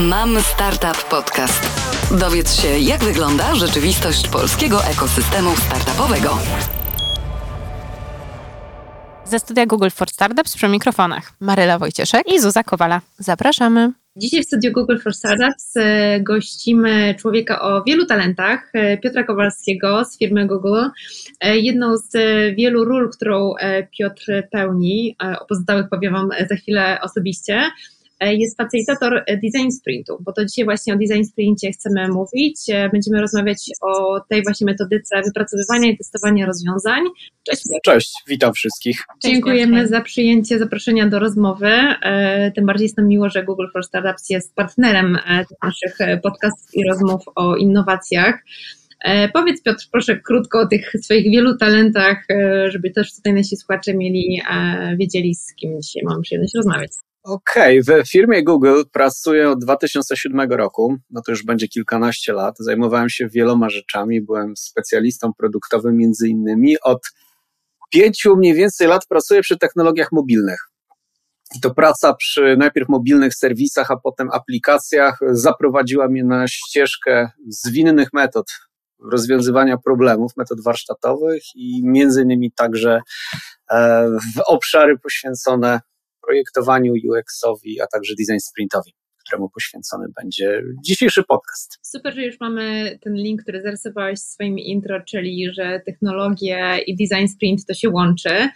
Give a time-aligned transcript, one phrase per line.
[0.00, 1.62] Mam Startup Podcast.
[2.20, 6.38] Dowiedz się, jak wygląda rzeczywistość polskiego ekosystemu startupowego.
[9.24, 13.00] Ze studia Google for Startups przy mikrofonach Maryla Wojcieszek i Zuza Kowala.
[13.18, 13.92] Zapraszamy.
[14.16, 20.04] Dzisiaj w studiu Google for Startups e, gościmy człowieka o wielu talentach, e, Piotra Kowalskiego
[20.04, 20.84] z firmy Google.
[21.40, 22.12] E, jedną z
[22.56, 23.54] wielu ról, którą
[23.98, 27.62] Piotr pełni, o pozostałych powiem Wam za chwilę osobiście,
[28.20, 32.60] jest facilitator design sprintu, bo to dzisiaj właśnie o design sprincie chcemy mówić.
[32.68, 37.02] E, będziemy rozmawiać o tej właśnie metodyce wypracowywania i testowania rozwiązań.
[37.42, 37.62] Cześć.
[37.84, 39.04] Cześć, witam wszystkich.
[39.24, 41.68] Dziękujemy za przyjęcie zaproszenia do rozmowy.
[41.68, 45.18] E, tym bardziej jest nam miło, że Google for Startups jest partnerem
[45.62, 48.44] naszych podcastów i rozmów o innowacjach.
[49.32, 52.26] Powiedz Piotr, proszę krótko o tych swoich wielu talentach,
[52.68, 54.40] żeby też tutaj nasi słuchacze mieli,
[54.98, 56.90] wiedzieli z kim dzisiaj mamy przyjemność rozmawiać.
[57.26, 58.04] Okej, okay.
[58.04, 62.54] w firmie Google pracuję od 2007 roku, no to już będzie kilkanaście lat.
[62.58, 66.76] Zajmowałem się wieloma rzeczami, byłem specjalistą produktowym między innymi.
[66.82, 66.98] Od
[67.92, 70.58] pięciu mniej więcej lat pracuję przy technologiach mobilnych.
[71.56, 78.12] I to praca przy najpierw mobilnych serwisach, a potem aplikacjach zaprowadziła mnie na ścieżkę zwinnych
[78.12, 78.46] metod
[79.12, 83.00] rozwiązywania problemów, metod warsztatowych i między innymi także
[83.70, 85.80] e, w obszary poświęcone
[86.26, 88.92] projektowaniu UX-owi, a także design sprintowi
[89.26, 91.78] któremu poświęcony będzie dzisiejszy podcast.
[91.82, 96.96] Super, że już mamy ten link, który zarysowałeś w swoim intro, czyli że technologie i
[96.96, 98.48] design sprint to się łączy.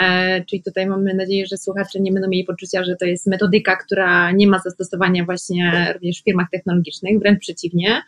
[0.00, 3.76] E, czyli tutaj mamy nadzieję, że słuchacze nie będą mieli poczucia, że to jest metodyka,
[3.76, 8.02] która nie ma zastosowania właśnie również w firmach technologicznych, wręcz przeciwnie.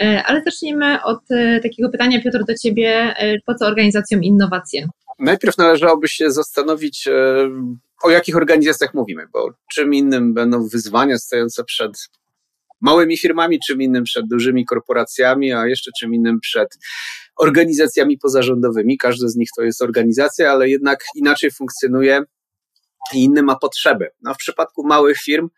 [0.00, 3.14] E, ale zacznijmy od e, takiego pytania, Piotr, do Ciebie.
[3.46, 4.88] Po co organizacjom innowacje?
[5.18, 7.08] Najpierw należałoby się zastanowić,
[8.02, 12.08] o jakich organizacjach mówimy, bo czym innym będą wyzwania stojące przed
[12.80, 16.68] małymi firmami, czym innym przed dużymi korporacjami, a jeszcze czym innym przed
[17.36, 18.98] organizacjami pozarządowymi.
[18.98, 22.22] Każdy z nich to jest organizacja, ale jednak inaczej funkcjonuje
[23.14, 24.10] i inny ma potrzeby.
[24.22, 25.48] No, w przypadku małych firm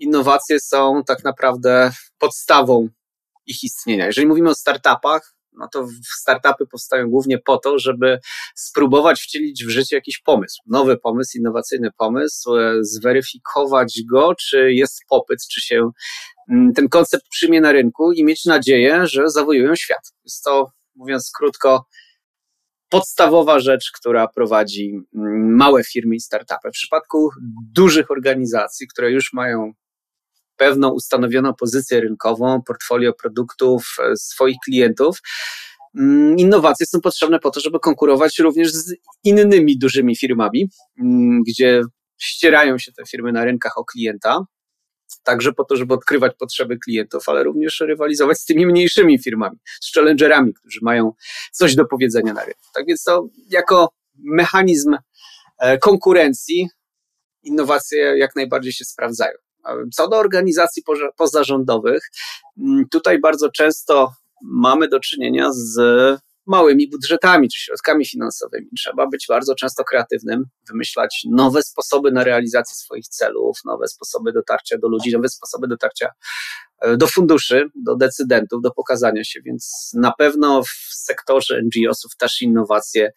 [0.00, 2.88] innowacje są tak naprawdę podstawą
[3.46, 4.06] ich istnienia.
[4.06, 5.86] Jeżeli mówimy o startupach, no to
[6.18, 8.18] startupy powstają głównie po to, żeby
[8.54, 15.00] spróbować wcielić w życie jakiś pomysł, nowy pomysł, innowacyjny pomysł, e, zweryfikować go, czy jest
[15.08, 15.90] popyt, czy się
[16.50, 20.12] mm, ten koncept przyjmie na rynku i mieć nadzieję, że zawojują świat.
[20.24, 21.84] Jest to, mówiąc krótko,
[22.88, 26.68] podstawowa rzecz, która prowadzi mm, małe firmy i startupy.
[26.68, 27.30] W przypadku
[27.74, 29.72] dużych organizacji, które już mają
[30.60, 35.18] pewną ustanowioną pozycję rynkową, portfolio produktów e, swoich klientów.
[35.98, 38.94] Mm, innowacje są potrzebne po to, żeby konkurować również z
[39.24, 40.68] innymi dużymi firmami,
[41.00, 41.82] mm, gdzie
[42.20, 44.44] ścierają się te firmy na rynkach o klienta,
[45.22, 49.94] także po to, żeby odkrywać potrzeby klientów, ale również rywalizować z tymi mniejszymi firmami, z
[49.94, 51.12] challengerami, którzy mają
[51.52, 52.68] coś do powiedzenia na rynku.
[52.74, 53.88] Tak więc to jako
[54.18, 54.96] mechanizm
[55.58, 56.68] e, konkurencji
[57.42, 59.34] innowacje jak najbardziej się sprawdzają.
[59.92, 60.82] Co do organizacji
[61.16, 62.10] pozarządowych,
[62.58, 64.12] mm, tutaj bardzo często
[64.42, 65.80] mamy do czynienia z
[66.46, 68.66] małymi budżetami czy środkami finansowymi.
[68.78, 74.78] Trzeba być bardzo często kreatywnym, wymyślać nowe sposoby na realizację swoich celów, nowe sposoby dotarcia
[74.78, 76.08] do ludzi, nowe sposoby dotarcia
[76.80, 82.42] e, do funduszy, do decydentów, do pokazania się, więc na pewno w sektorze NGO-sów też
[82.42, 83.12] innowacje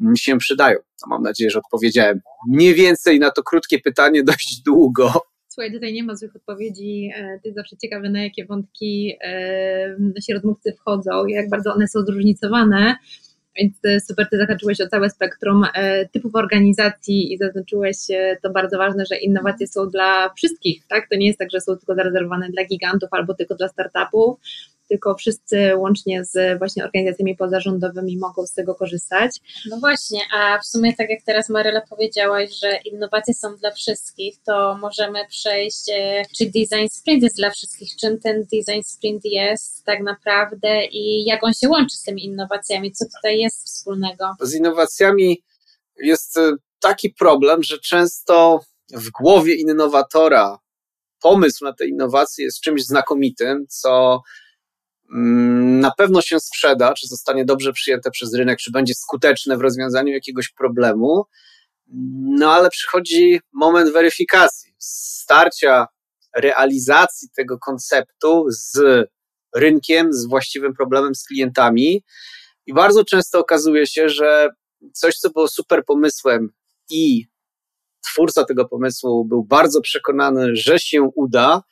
[0.00, 0.78] mm, się przydają.
[1.06, 5.31] Mam nadzieję, że odpowiedziałem mniej więcej na to krótkie pytanie dość długo.
[5.54, 7.10] Słuchaj, tutaj nie ma złych odpowiedzi.
[7.16, 12.00] E, ty zawsze ciekawy, na jakie wątki e, nasi rozmówcy wchodzą, jak bardzo one są
[12.00, 12.96] zróżnicowane.
[13.56, 15.66] Więc e, super, ty zahaczyłeś o całe spektrum
[16.12, 17.96] typów organizacji i zaznaczyłeś
[18.42, 21.08] to bardzo ważne, że innowacje są dla wszystkich, tak?
[21.08, 24.38] To nie jest tak, że są tylko zarezerwowane dla gigantów albo tylko dla startupów,
[24.92, 29.30] tylko wszyscy łącznie z właśnie organizacjami pozarządowymi mogą z tego korzystać.
[29.70, 34.36] No właśnie, a w sumie tak jak teraz Maryla powiedziałaś, że innowacje są dla wszystkich,
[34.46, 39.84] to możemy przejść, e, czy design sprint jest dla wszystkich, czym ten design sprint jest
[39.84, 44.30] tak naprawdę i jak on się łączy z tymi innowacjami, co tutaj jest wspólnego?
[44.40, 45.42] Z innowacjami
[45.96, 48.60] jest e, taki problem, że często
[48.92, 50.58] w głowie innowatora
[51.20, 54.22] pomysł na te innowacje jest czymś znakomitym, co
[55.14, 59.60] Mm, na pewno się sprzeda, czy zostanie dobrze przyjęte przez rynek, czy będzie skuteczne w
[59.60, 61.24] rozwiązaniu jakiegoś problemu.
[62.22, 65.86] No ale przychodzi moment weryfikacji, starcia
[66.36, 68.78] realizacji tego konceptu z
[69.56, 72.04] rynkiem, z właściwym problemem, z klientami.
[72.66, 74.48] I bardzo często okazuje się, że
[74.94, 76.48] coś, co było super pomysłem
[76.90, 77.26] i
[78.04, 81.62] twórca tego pomysłu był bardzo przekonany, że się uda,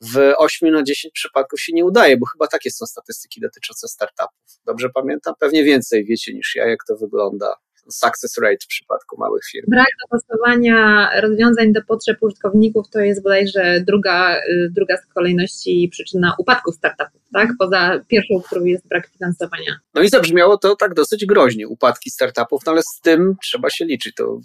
[0.00, 4.60] w 8 na 10 przypadków się nie udaje, bo chyba takie są statystyki dotyczące startupów.
[4.66, 5.34] Dobrze pamiętam?
[5.40, 7.54] Pewnie więcej wiecie niż ja, jak to wygląda.
[7.90, 9.66] Success rate w przypadku małych firm.
[9.68, 16.34] Brak dopasowania rozwiązań do potrzeb użytkowników to jest bodajże druga, y, druga z kolejności przyczyna
[16.38, 17.48] upadku startupów, tak?
[17.58, 19.78] Poza pierwszą, którą jest brak finansowania.
[19.94, 23.84] No i zabrzmiało to tak dosyć groźnie, upadki startupów, no ale z tym trzeba się
[23.84, 24.14] liczyć.
[24.14, 24.40] To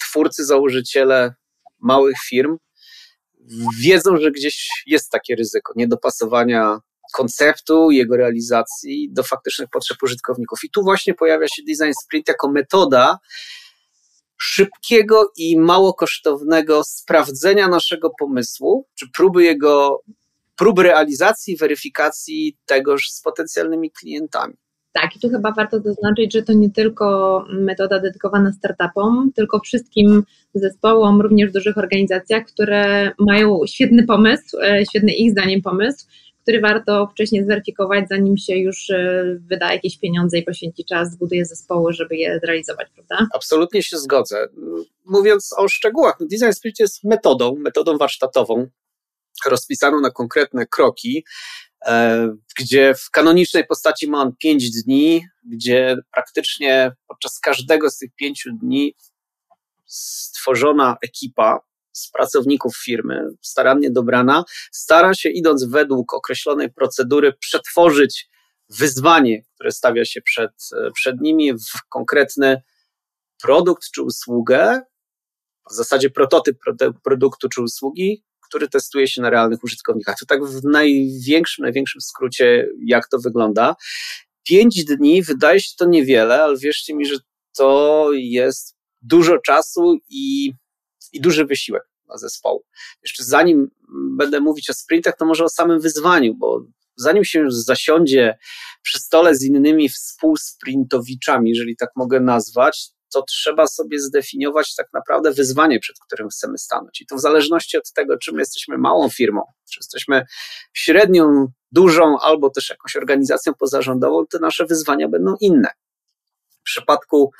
[0.00, 1.34] twórcy, założyciele
[1.80, 2.56] małych firm
[3.80, 6.78] wiedzą, że gdzieś jest takie ryzyko niedopasowania
[7.16, 10.58] konceptu, jego realizacji do faktycznych potrzeb użytkowników.
[10.64, 13.18] I tu właśnie pojawia się design sprint jako metoda
[14.38, 20.00] szybkiego i mało kosztownego sprawdzenia naszego pomysłu, czy próby jego,
[20.56, 24.54] próby realizacji, weryfikacji tegoż z potencjalnymi klientami.
[25.02, 30.22] Tak, i tu chyba warto zaznaczyć, że to nie tylko metoda dedykowana startupom, tylko wszystkim
[30.54, 36.06] zespołom, również w dużych organizacjach, które mają świetny pomysł, e, świetny ich zdaniem pomysł,
[36.46, 41.46] który warto wcześniej zweryfikować, zanim się już e, wyda jakieś pieniądze i poświęci czas, zbuduje
[41.46, 43.26] zespoły, żeby je zrealizować, prawda?
[43.34, 44.48] Absolutnie się zgodzę.
[45.04, 48.66] Mówiąc o szczegółach, no design sprint jest metodą, metodą warsztatową,
[49.46, 51.24] rozpisaną na konkretne kroki,
[51.86, 52.28] e,
[52.58, 58.50] gdzie w kanonicznej postaci ma on 5 dni, gdzie praktycznie podczas każdego z tych pięciu
[58.52, 58.94] dni
[59.86, 61.60] stworzona ekipa
[61.96, 68.28] z pracowników firmy, starannie dobrana, stara się, idąc według określonej procedury, przetworzyć
[68.68, 70.52] wyzwanie, które stawia się przed,
[70.94, 72.62] przed nimi, w konkretny
[73.42, 74.82] produkt czy usługę,
[75.70, 76.58] w zasadzie prototyp
[77.04, 80.16] produktu czy usługi, który testuje się na realnych użytkownikach.
[80.20, 83.74] To tak w największym, największym skrócie, jak to wygląda.
[84.48, 87.16] Pięć dni wydaje się to niewiele, ale wierzcie mi, że
[87.56, 90.52] to jest dużo czasu i
[91.16, 92.64] i duży wysiłek dla zespołu.
[93.02, 93.70] Jeszcze zanim
[94.16, 96.64] będę mówić o sprintach, to może o samym wyzwaniu, bo
[96.96, 98.38] zanim się zasiądzie
[98.82, 105.32] przy stole z innymi współsprintowiczami, jeżeli tak mogę nazwać, to trzeba sobie zdefiniować tak naprawdę
[105.32, 107.00] wyzwanie, przed którym chcemy stanąć.
[107.00, 110.24] I to w zależności od tego, czym jesteśmy małą firmą, czy jesteśmy
[110.72, 115.68] średnią, dużą, albo też jakąś organizacją pozarządową, te nasze wyzwania będą inne.
[116.48, 117.30] W przypadku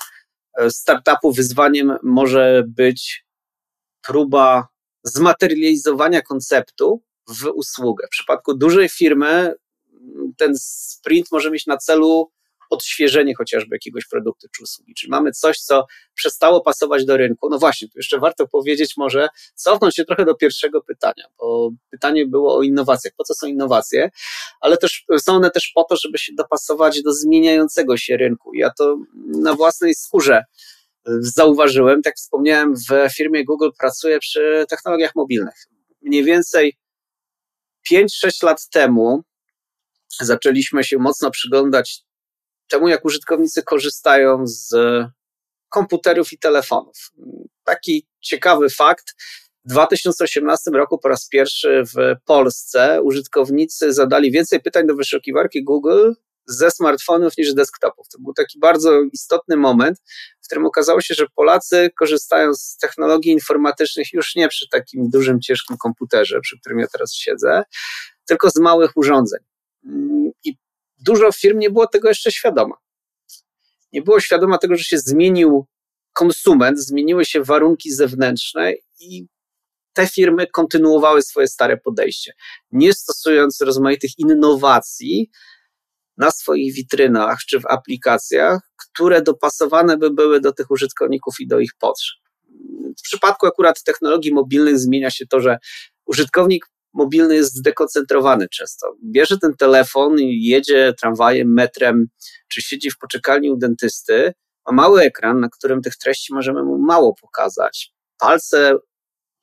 [0.57, 3.26] e, startupu wyzwaniem może być
[4.07, 4.67] próba
[5.03, 8.07] zmaterializowania konceptu w usługę.
[8.07, 9.53] W przypadku dużej firmy
[10.37, 12.31] ten sprint może mieć na celu
[12.69, 14.93] odświeżenie chociażby jakiegoś produktu czy usługi.
[14.93, 17.49] Czyli mamy coś, co przestało pasować do rynku.
[17.49, 22.25] No właśnie, tu jeszcze warto powiedzieć może, cofnąć się trochę do pierwszego pytania, bo pytanie
[22.25, 23.13] było o innowacjach.
[23.17, 24.09] Po co są innowacje?
[24.61, 28.53] Ale też są one też po to, żeby się dopasować do zmieniającego się rynku.
[28.53, 28.97] Ja to
[29.41, 30.43] na własnej skórze
[31.19, 35.55] zauważyłem, tak wspomniałem, w firmie Google pracuję przy technologiach mobilnych.
[36.01, 36.77] Mniej więcej
[37.91, 39.23] 5-6 lat temu
[40.21, 42.03] zaczęliśmy się mocno przyglądać
[42.67, 44.75] temu, jak użytkownicy korzystają z
[45.69, 47.11] komputerów i telefonów.
[47.63, 49.15] Taki ciekawy fakt.
[49.65, 56.11] W 2018 roku po raz pierwszy w Polsce użytkownicy zadali więcej pytań do wyszukiwarki Google
[56.45, 58.07] ze smartfonów niż desktopów.
[58.09, 59.97] To był taki bardzo istotny moment,
[60.47, 65.41] w którym okazało się, że Polacy korzystają z technologii informatycznych już nie przy takim dużym,
[65.41, 67.63] ciężkim komputerze, przy którym ja teraz siedzę,
[68.25, 69.39] tylko z małych urządzeń.
[70.43, 70.57] I
[70.97, 72.75] dużo firm nie było tego jeszcze świadoma.
[73.93, 75.65] Nie było świadoma tego, że się zmienił
[76.13, 79.27] konsument, zmieniły się warunki zewnętrzne i
[79.93, 82.33] te firmy kontynuowały swoje stare podejście,
[82.71, 85.29] nie stosując rozmaitych innowacji,
[86.17, 91.59] na swoich witrynach czy w aplikacjach, które dopasowane by były do tych użytkowników i do
[91.59, 92.17] ich potrzeb.
[92.99, 95.57] W przypadku akurat technologii mobilnych zmienia się to, że
[96.05, 98.95] użytkownik mobilny jest zdekoncentrowany często.
[99.03, 102.07] Bierze ten telefon i jedzie tramwajem, metrem,
[102.47, 104.33] czy siedzi w poczekalni u dentysty,
[104.67, 107.93] ma mały ekran, na którym tych treści możemy mu mało pokazać.
[108.19, 108.77] Palce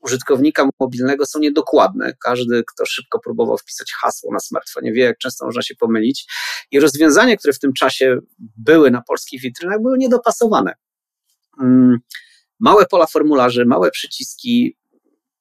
[0.05, 2.13] użytkownika mobilnego są niedokładne.
[2.25, 6.27] Każdy, kto szybko próbował wpisać hasło na smartfonie, wie, jak często można się pomylić.
[6.71, 8.17] I rozwiązania, które w tym czasie
[8.57, 10.75] były na polskich witrynach, były niedopasowane.
[11.61, 11.99] Mm,
[12.61, 14.77] małe pola formularzy, małe przyciski,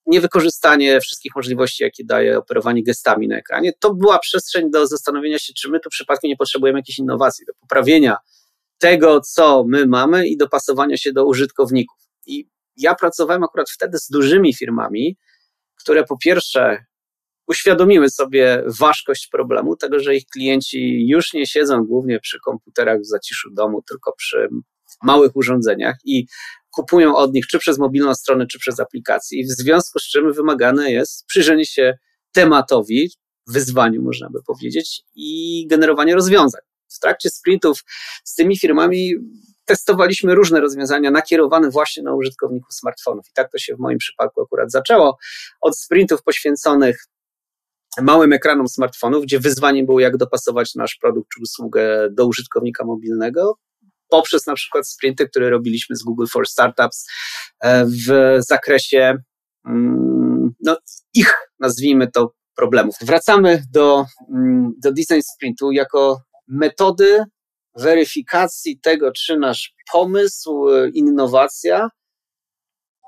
[0.06, 5.54] niewykorzystanie wszystkich możliwości, jakie daje operowanie gestami na ekranie, to była przestrzeń do zastanowienia się,
[5.54, 8.18] czy my tu przypadkiem nie potrzebujemy jakiejś innowacji, do poprawienia
[8.78, 11.98] tego, co my mamy i dopasowania się do użytkowników.
[12.26, 15.18] I ja pracowałem akurat wtedy z dużymi firmami,
[15.80, 16.86] które po pierwsze
[17.48, 23.06] uświadomiły sobie ważkość problemu, tego, że ich klienci już nie siedzą głównie przy komputerach w
[23.06, 24.48] zaciszu domu, tylko przy
[25.04, 26.26] małych urządzeniach i
[26.72, 29.44] kupują od nich czy przez mobilną stronę, czy przez aplikację.
[29.44, 31.98] W związku z czym wymagane jest przyjrzenie się
[32.32, 33.12] tematowi,
[33.48, 36.62] wyzwaniu, można by powiedzieć, i generowanie rozwiązań.
[36.88, 37.84] W trakcie sprintów
[38.24, 39.14] z tymi firmami
[39.66, 43.26] testowaliśmy różne rozwiązania nakierowane właśnie na użytkowników smartfonów.
[43.30, 45.18] I tak to się w moim przypadku akurat zaczęło.
[45.62, 47.06] Od sprintów poświęconych
[48.02, 53.58] małym ekranom smartfonów, gdzie wyzwaniem było, jak dopasować nasz produkt czy usługę do użytkownika mobilnego,
[54.10, 57.06] poprzez na przykład sprinty, które robiliśmy z Google for Startups
[57.60, 59.18] e, w zakresie
[59.66, 60.78] mm, no,
[61.14, 62.96] ich, nazwijmy to, problemów.
[63.02, 64.06] Wracamy do,
[64.36, 67.24] mm, do design sprintu jako metody
[67.76, 71.90] weryfikacji tego, czy nasz pomysł, e, innowacja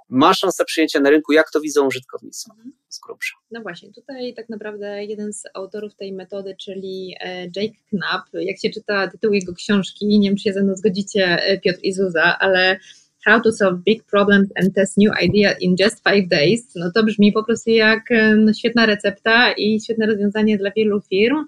[0.10, 2.50] ma szansę przyjęcia na rynku, jak to widzą użytkownicy
[2.90, 3.36] z grubsza.
[3.52, 8.60] No właśnie, tutaj tak naprawdę jeden z autorów tej metody, czyli e, Jake Knapp, jak
[8.62, 11.94] się czyta tytuł jego książki, nie wiem, czy się ze mną zgodzicie, e, Piotr i
[11.94, 12.80] Zuza, ale
[13.26, 17.04] How to Solve Big Problems and Test New Idea in Just Five Days, no to
[17.04, 18.04] brzmi po prostu jak
[18.38, 21.46] no, świetna recepta i świetne rozwiązanie dla wielu firm,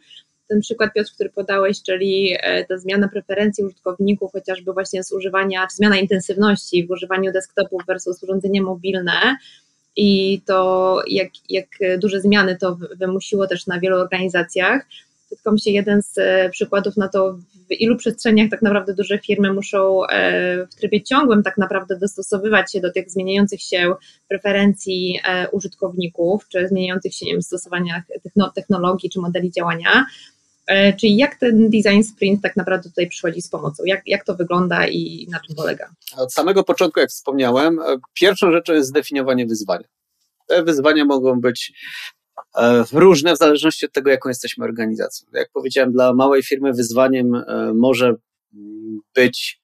[0.48, 5.68] ten przykład, Piotr, który podałeś, czyli e, ta zmiana preferencji użytkowników, chociażby właśnie z używania,
[5.72, 9.38] zmiana intensywności w używaniu desktopów versus urządzenia mobilne,
[9.98, 11.68] i to jak, jak
[12.00, 14.86] duże zmiany to wymusiło też na wielu organizacjach.
[15.30, 17.38] Tylko mi się jeden z e, przykładów na to,
[17.70, 22.72] w ilu przestrzeniach tak naprawdę duże firmy muszą e, w trybie ciągłym tak naprawdę dostosowywać
[22.72, 23.94] się do tych zmieniających się
[24.30, 25.20] preferencji
[25.52, 28.04] użytkowników, czy zmieniających się nie wiem, stosowaniach
[28.56, 30.06] technologii czy modeli działania.
[30.68, 33.84] E, czyli jak ten design sprint tak naprawdę tutaj przychodzi z pomocą?
[33.86, 35.90] Jak, jak to wygląda i na czym polega?
[36.18, 39.88] Od samego początku, jak wspomniałem, e, pierwszą rzeczą jest zdefiniowanie wyzwania.
[40.48, 41.74] Te wyzwania mogą być
[42.58, 45.28] e, różne w zależności od tego, jaką jesteśmy organizacją.
[45.34, 47.44] Jak powiedziałem, dla małej firmy wyzwaniem
[47.74, 48.16] może
[49.16, 49.62] być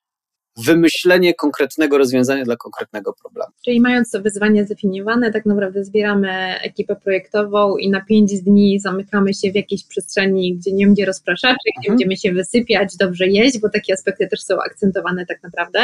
[0.58, 3.52] wymyślenie konkretnego rozwiązania dla konkretnego problemu.
[3.66, 9.34] Czyli mając to wyzwanie zdefiniowane, tak naprawdę zbieramy ekipę projektową i na pięć dni zamykamy
[9.34, 11.98] się w jakiejś przestrzeni, gdzie nie będzie rozpraszaczy, gdzie mhm.
[11.98, 15.80] będziemy się wysypiać, dobrze jeść, bo takie aspekty też są akcentowane tak naprawdę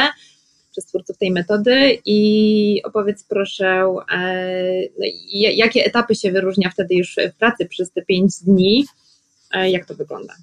[0.70, 7.16] przez twórców tej metody i opowiedz proszę, e, no jakie etapy się wyróżnia wtedy już
[7.34, 8.84] w pracy przez te pięć dni,
[9.54, 10.34] e, jak to wygląda?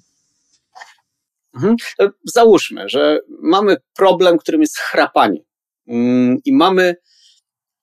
[1.58, 1.76] Mhm.
[2.24, 5.40] Załóżmy, że mamy problem, którym jest chrapanie
[5.88, 6.96] mm, i mamy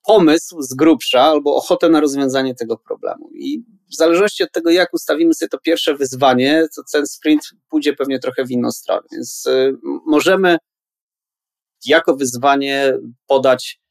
[0.06, 3.30] pomysł z grubsza albo ochotę na rozwiązanie tego problemu.
[3.34, 7.94] I w zależności od tego, jak ustawimy sobie to pierwsze wyzwanie, to ten sprint pójdzie
[7.94, 9.02] pewnie trochę w inną stronę.
[9.12, 10.58] Więc y, możemy
[11.86, 12.94] jako wyzwanie
[13.28, 13.82] podać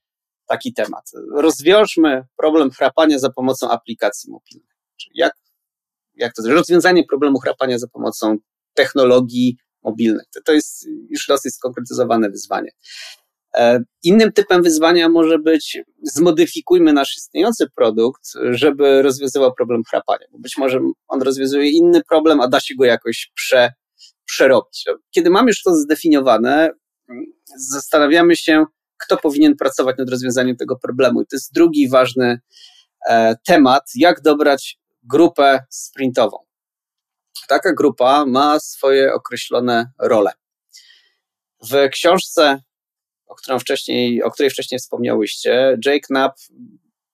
[0.46, 1.10] taki temat.
[1.32, 4.76] Rozwiążmy problem chrapania za pomocą aplikacji mobilnej.
[4.96, 5.32] Czyli jak,
[6.14, 8.36] jak to rozwiązanie problemu chrapania za pomocą
[8.74, 10.24] technologii mobilnych.
[10.34, 12.70] To, to jest już dosyć skonkretyzowane wyzwanie.
[13.54, 20.38] E, innym typem wyzwania może być zmodyfikujmy nasz istniejący produkt, żeby rozwiązywał problem chrapania, bo
[20.38, 23.72] być może on rozwiązuje inny problem, a da się go jakoś prze,
[24.24, 24.84] przerobić.
[25.10, 26.70] Kiedy mamy już to zdefiniowane,
[27.56, 28.64] zastanawiamy się,
[29.04, 31.22] kto powinien pracować nad rozwiązaniem tego problemu.
[31.22, 32.40] I to jest drugi ważny
[33.08, 36.38] e, temat, jak dobrać grupę sprintową
[37.48, 40.32] taka grupa ma swoje określone role.
[41.70, 42.62] W książce,
[43.26, 46.38] o, którą wcześniej, o której wcześniej wspomniałyście, Jake Knapp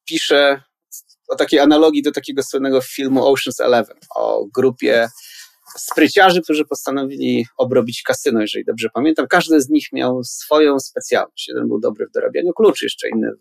[0.04, 0.62] pisze
[1.28, 5.08] o takiej analogii do takiego słynnego filmu Ocean's Eleven, o grupie
[5.76, 9.26] spryciarzy, którzy postanowili obrobić kasyno, jeżeli dobrze pamiętam.
[9.26, 11.48] Każdy z nich miał swoją specjalność.
[11.48, 13.40] Jeden był dobry w dorabianiu kluczy, jeszcze inny w,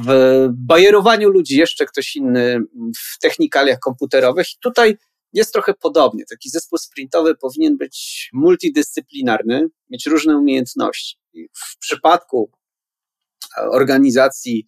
[0.00, 2.60] w bajerowaniu ludzi, jeszcze ktoś inny
[2.96, 4.46] w technikaliach komputerowych.
[4.52, 4.96] I tutaj
[5.32, 6.24] jest trochę podobnie.
[6.30, 11.16] Taki zespół sprintowy powinien być multidyscyplinarny, mieć różne umiejętności.
[11.32, 12.50] I w przypadku
[13.58, 14.66] e, organizacji,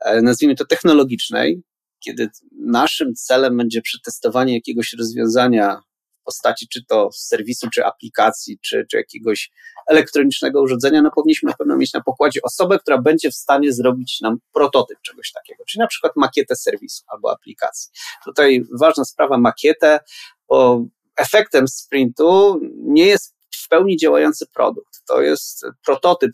[0.00, 1.62] e, nazwijmy to technologicznej,
[2.04, 2.28] kiedy
[2.60, 5.80] naszym celem będzie przetestowanie jakiegoś rozwiązania
[6.26, 9.50] postaci czy to serwisu, czy aplikacji, czy, czy jakiegoś
[9.86, 14.20] elektronicznego urządzenia, no powinniśmy na pewno mieć na pokładzie osobę, która będzie w stanie zrobić
[14.20, 17.90] nam prototyp czegoś takiego, czyli na przykład makietę serwisu albo aplikacji.
[18.24, 20.00] Tutaj ważna sprawa makietę,
[20.48, 20.84] bo
[21.16, 24.95] efektem sprintu nie jest w pełni działający produkt.
[25.08, 26.30] To jest prototyp,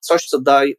[0.00, 0.76] coś, co daj,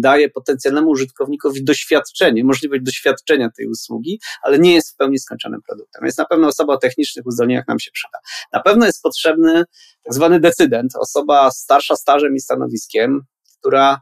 [0.00, 6.04] daje potencjalnemu użytkownikowi doświadczenie, możliwość doświadczenia tej usługi, ale nie jest w pełni skończonym produktem.
[6.04, 8.18] Więc na pewno osoba o technicznych uzdolnieniach nam się przyda.
[8.52, 9.64] Na pewno jest potrzebny
[10.04, 13.20] tak zwany decydent, osoba starsza stażem i stanowiskiem,
[13.58, 14.00] która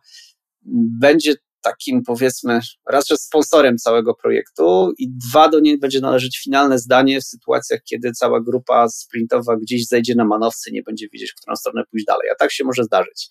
[1.01, 6.79] będzie takim powiedzmy raz, że sponsorem całego projektu i dwa, do niej będzie należeć finalne
[6.79, 11.35] zdanie w sytuacjach, kiedy cała grupa sprintowa gdzieś zejdzie na manowce nie będzie wiedzieć, w
[11.35, 12.31] którą stronę pójść dalej.
[12.33, 13.29] A tak się może zdarzyć,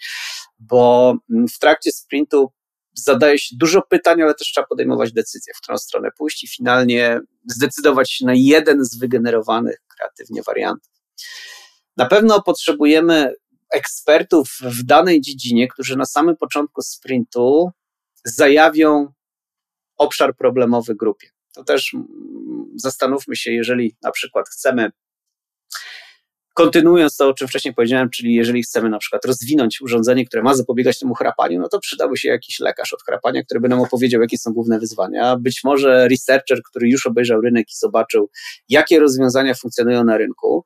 [0.59, 2.51] bo w trakcie sprintu
[2.93, 7.19] zadaje się dużo pytań, ale też trzeba podejmować decyzję, w którą stronę pójść i finalnie
[7.45, 10.91] zdecydować się na jeden z wygenerowanych kreatywnie wariantów.
[11.97, 13.33] Na pewno potrzebujemy
[13.73, 17.71] ekspertów w danej dziedzinie, którzy na samym początku sprintu
[18.25, 19.13] zajawią
[19.97, 21.27] obszar problemowy grupie.
[21.53, 21.95] To też
[22.75, 24.91] zastanówmy się, jeżeli na przykład chcemy
[26.53, 30.55] Kontynuując to, o czym wcześniej powiedziałem, czyli jeżeli chcemy na przykład rozwinąć urządzenie, które ma
[30.55, 34.21] zapobiegać temu chrapaniu, no to przydałby się jakiś lekarz od chrapania, który by nam opowiedział,
[34.21, 35.35] jakie są główne wyzwania.
[35.35, 38.29] Być może researcher, który już obejrzał rynek i zobaczył,
[38.69, 40.65] jakie rozwiązania funkcjonują na rynku.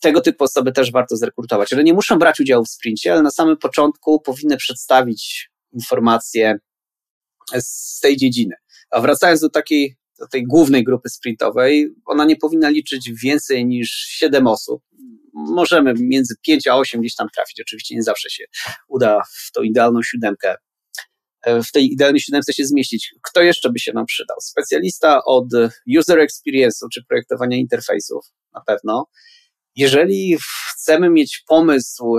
[0.00, 1.72] Tego typu osoby też warto zrekrutować.
[1.72, 6.58] One nie muszą brać udziału w sprincie, ale na samym początku powinny przedstawić informacje
[7.58, 8.54] z tej dziedziny.
[8.90, 13.90] A wracając do takiej do tej głównej grupy sprintowej, ona nie powinna liczyć więcej niż
[13.90, 14.82] 7 osób.
[15.34, 17.60] Możemy między 5 a 8 gdzieś tam trafić.
[17.60, 18.44] Oczywiście nie zawsze się
[18.88, 20.54] uda w tą idealną siódemkę
[21.42, 23.14] e, w tej idealnej siódemce się zmieścić.
[23.22, 24.36] Kto jeszcze by się nam przydał?
[24.40, 25.46] Specjalista od
[25.98, 29.06] user experience, czy projektowania interfejsów, na pewno.
[29.80, 30.36] Jeżeli
[30.70, 32.16] chcemy mieć pomysł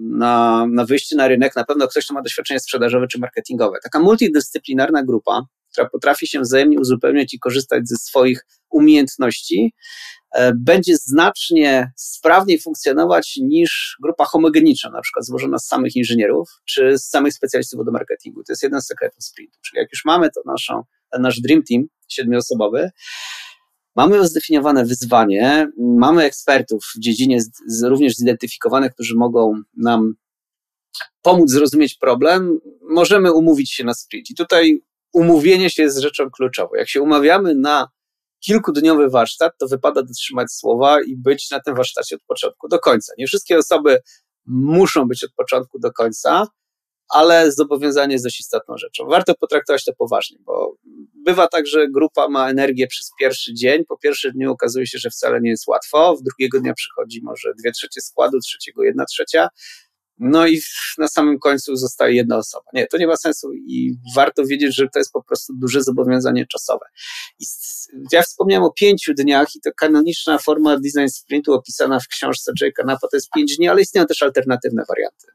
[0.00, 3.78] na, na wyjście na rynek, na pewno ktoś, kto ma doświadczenie sprzedażowe czy marketingowe.
[3.82, 5.42] Taka multidyscyplinarna grupa,
[5.72, 9.74] która potrafi się wzajemnie uzupełniać i korzystać ze swoich umiejętności,
[10.34, 16.98] e, będzie znacznie sprawniej funkcjonować niż grupa homogeniczna, na przykład złożona z samych inżynierów czy
[16.98, 18.44] z samych specjalistów do marketingu.
[18.44, 19.58] To jest jeden z sekretów sprintu.
[19.62, 20.82] Czyli jak już mamy to naszą,
[21.18, 22.90] nasz dream team siedmioosobowy,
[23.96, 30.14] Mamy zdefiniowane wyzwanie, mamy ekspertów w dziedzinie z, również zidentyfikowanych, którzy mogą nam
[31.22, 34.30] pomóc zrozumieć problem, możemy umówić się na sprint.
[34.30, 34.82] I tutaj
[35.12, 36.74] umówienie się jest rzeczą kluczową.
[36.74, 37.88] Jak się umawiamy na
[38.40, 43.12] kilkudniowy warsztat, to wypada dotrzymać słowa i być na tym warsztacie od początku do końca.
[43.18, 43.98] Nie wszystkie osoby
[44.46, 46.46] muszą być od początku do końca,
[47.08, 49.06] ale zobowiązanie jest dość istotną rzeczą.
[49.06, 50.76] Warto potraktować to poważnie, bo
[51.14, 55.10] bywa tak, że grupa ma energię przez pierwszy dzień, po pierwszym dniu okazuje się, że
[55.10, 59.48] wcale nie jest łatwo, w drugiego dnia przychodzi może dwie trzecie składu, trzeciego jedna trzecia,
[60.18, 60.60] no i
[60.98, 62.64] na samym końcu zostaje jedna osoba.
[62.72, 66.46] Nie, to nie ma sensu i warto wiedzieć, że to jest po prostu duże zobowiązanie
[66.46, 66.86] czasowe.
[67.40, 67.44] I
[68.12, 72.86] ja wspomniałem o pięciu dniach i to kanoniczna forma design sprintu opisana w książce Jake'a
[72.86, 75.26] Napa to jest pięć dni, ale istnieją też alternatywne warianty.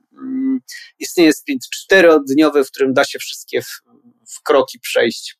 [1.00, 3.82] Istnieje sprint czterodniowy, w którym da się wszystkie w,
[4.38, 5.38] w kroki przejść.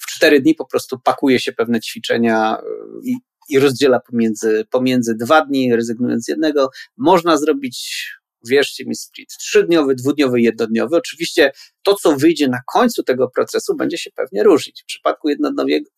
[0.00, 3.16] W cztery dni po prostu pakuje się pewne ćwiczenia y, i,
[3.48, 6.70] i rozdziela pomiędzy, pomiędzy dwa dni, rezygnując z jednego.
[6.96, 8.06] Można zrobić
[8.46, 10.96] wierzcie mi, sprint trzydniowy, dwudniowy, jednodniowy.
[10.96, 11.52] Oczywiście
[11.82, 14.82] to, co wyjdzie na końcu tego procesu, będzie się pewnie różnić.
[14.82, 15.28] W przypadku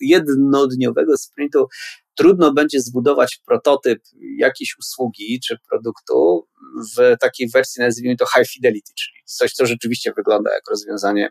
[0.00, 1.66] jednodniowego sprintu
[2.14, 4.02] trudno będzie zbudować prototyp
[4.38, 6.48] jakiejś usługi czy produktu
[6.96, 11.28] w takiej wersji, nazwijmy to high fidelity, czyli coś, co rzeczywiście wygląda jak rozwiązanie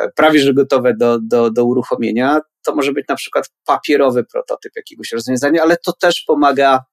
[0.00, 2.40] e, prawie że gotowe do, do, do uruchomienia.
[2.64, 6.84] To może być na przykład papierowy prototyp jakiegoś rozwiązania, ale to też pomaga,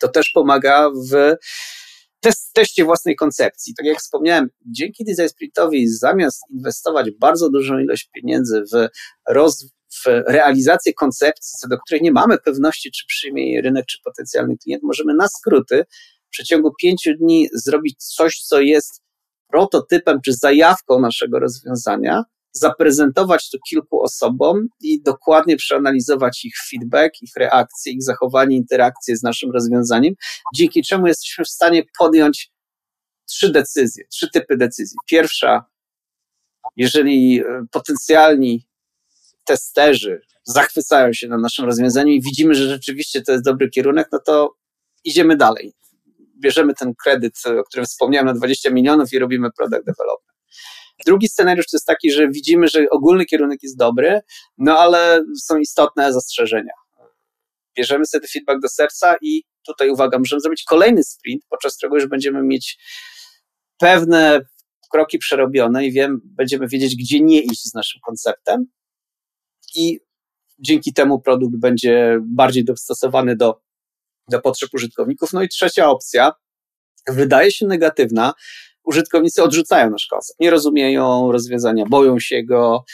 [0.00, 1.34] to też pomaga w
[2.20, 3.74] test, teście własnej koncepcji.
[3.74, 8.88] Tak jak wspomniałem, dzięki Design Sprintowi zamiast inwestować bardzo dużą ilość pieniędzy w,
[9.28, 13.98] roz, w realizację koncepcji, co do której nie mamy pewności, czy przyjmie jej rynek, czy
[14.04, 15.84] potencjalny klient, możemy na skróty
[16.26, 19.02] w przeciągu pięciu dni zrobić coś, co jest
[19.48, 27.32] prototypem czy zajawką naszego rozwiązania, zaprezentować to kilku osobom i dokładnie przeanalizować ich feedback, ich
[27.36, 30.14] reakcje, ich zachowanie, interakcje z naszym rozwiązaniem,
[30.54, 32.50] dzięki czemu jesteśmy w stanie podjąć
[33.28, 34.96] trzy decyzje, trzy typy decyzji.
[35.10, 35.64] Pierwsza,
[36.76, 38.66] jeżeli e, potencjalni
[39.44, 44.18] testerzy zachwycają się na naszym rozwiązaniu i widzimy, że rzeczywiście to jest dobry kierunek, no
[44.26, 44.54] to
[45.04, 45.72] idziemy dalej.
[46.40, 50.32] Bierzemy ten kredyt, o którym wspomniałem, na 20 milionów i robimy product development.
[51.06, 54.20] Drugi scenariusz to jest taki, że widzimy, że ogólny kierunek jest dobry,
[54.58, 56.72] no ale są istotne zastrzeżenia.
[57.76, 62.06] Bierzemy sobie feedback do serca i tutaj uwaga, możemy zrobić kolejny sprint, podczas którego już
[62.06, 62.78] będziemy mieć
[63.78, 64.40] pewne
[64.92, 68.66] kroki przerobione i wiem, będziemy wiedzieć, gdzie nie iść z naszym konceptem
[69.74, 70.00] i
[70.58, 73.60] dzięki temu produkt będzie bardziej dostosowany do,
[74.30, 75.32] do potrzeb użytkowników.
[75.32, 76.32] No i trzecia opcja,
[77.08, 78.32] wydaje się negatywna,
[78.84, 82.84] użytkownicy odrzucają nasz koncept, nie rozumieją rozwiązania, boją się go,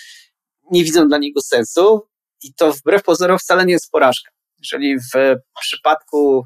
[0.71, 2.09] nie widzą dla niego sensu
[2.43, 4.31] i to wbrew pozorom wcale nie jest porażka.
[4.59, 6.45] Jeżeli w przypadku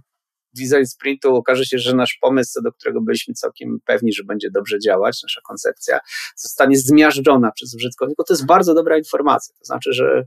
[0.55, 4.51] design sprintu okaże się, że nasz pomysł, co do którego byliśmy całkiem pewni, że będzie
[4.51, 5.99] dobrze działać, nasza koncepcja,
[6.37, 9.55] zostanie zmiażdżona przez użytkowników, to jest bardzo dobra informacja.
[9.59, 10.27] To znaczy, że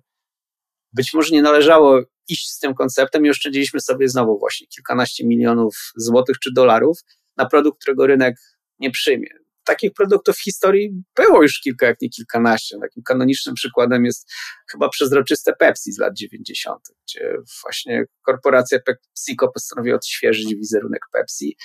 [0.93, 5.91] być może nie należało iść z tym konceptem i oszczędziliśmy sobie znowu właśnie kilkanaście milionów
[5.95, 6.99] złotych czy dolarów
[7.37, 8.35] na produkt, którego rynek
[8.79, 9.44] nie przyjmie.
[9.65, 12.77] Takich produktów w historii było już kilka, jak nie kilkanaście.
[12.81, 14.31] Takim kanonicznym przykładem jest
[14.71, 21.57] chyba przezroczyste Pepsi z lat 90., gdzie właśnie korporacja PepsiCo postanowiła odświeżyć wizerunek Pepsi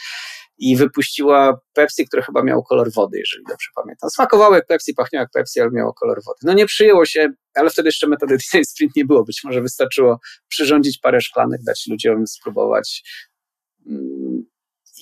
[0.59, 4.11] i wypuściła Pepsi, które chyba miało kolor wody, jeżeli dobrze pamiętam.
[4.11, 6.39] Smakowało jak Pepsi, pachniało jak Pepsi, ale miało kolor wody.
[6.43, 9.25] No nie przyjęło się, ale wtedy jeszcze metody design sprint nie było.
[9.25, 13.03] Być może wystarczyło przyrządzić parę szklanek, dać ludziom spróbować
[13.87, 14.20] mm,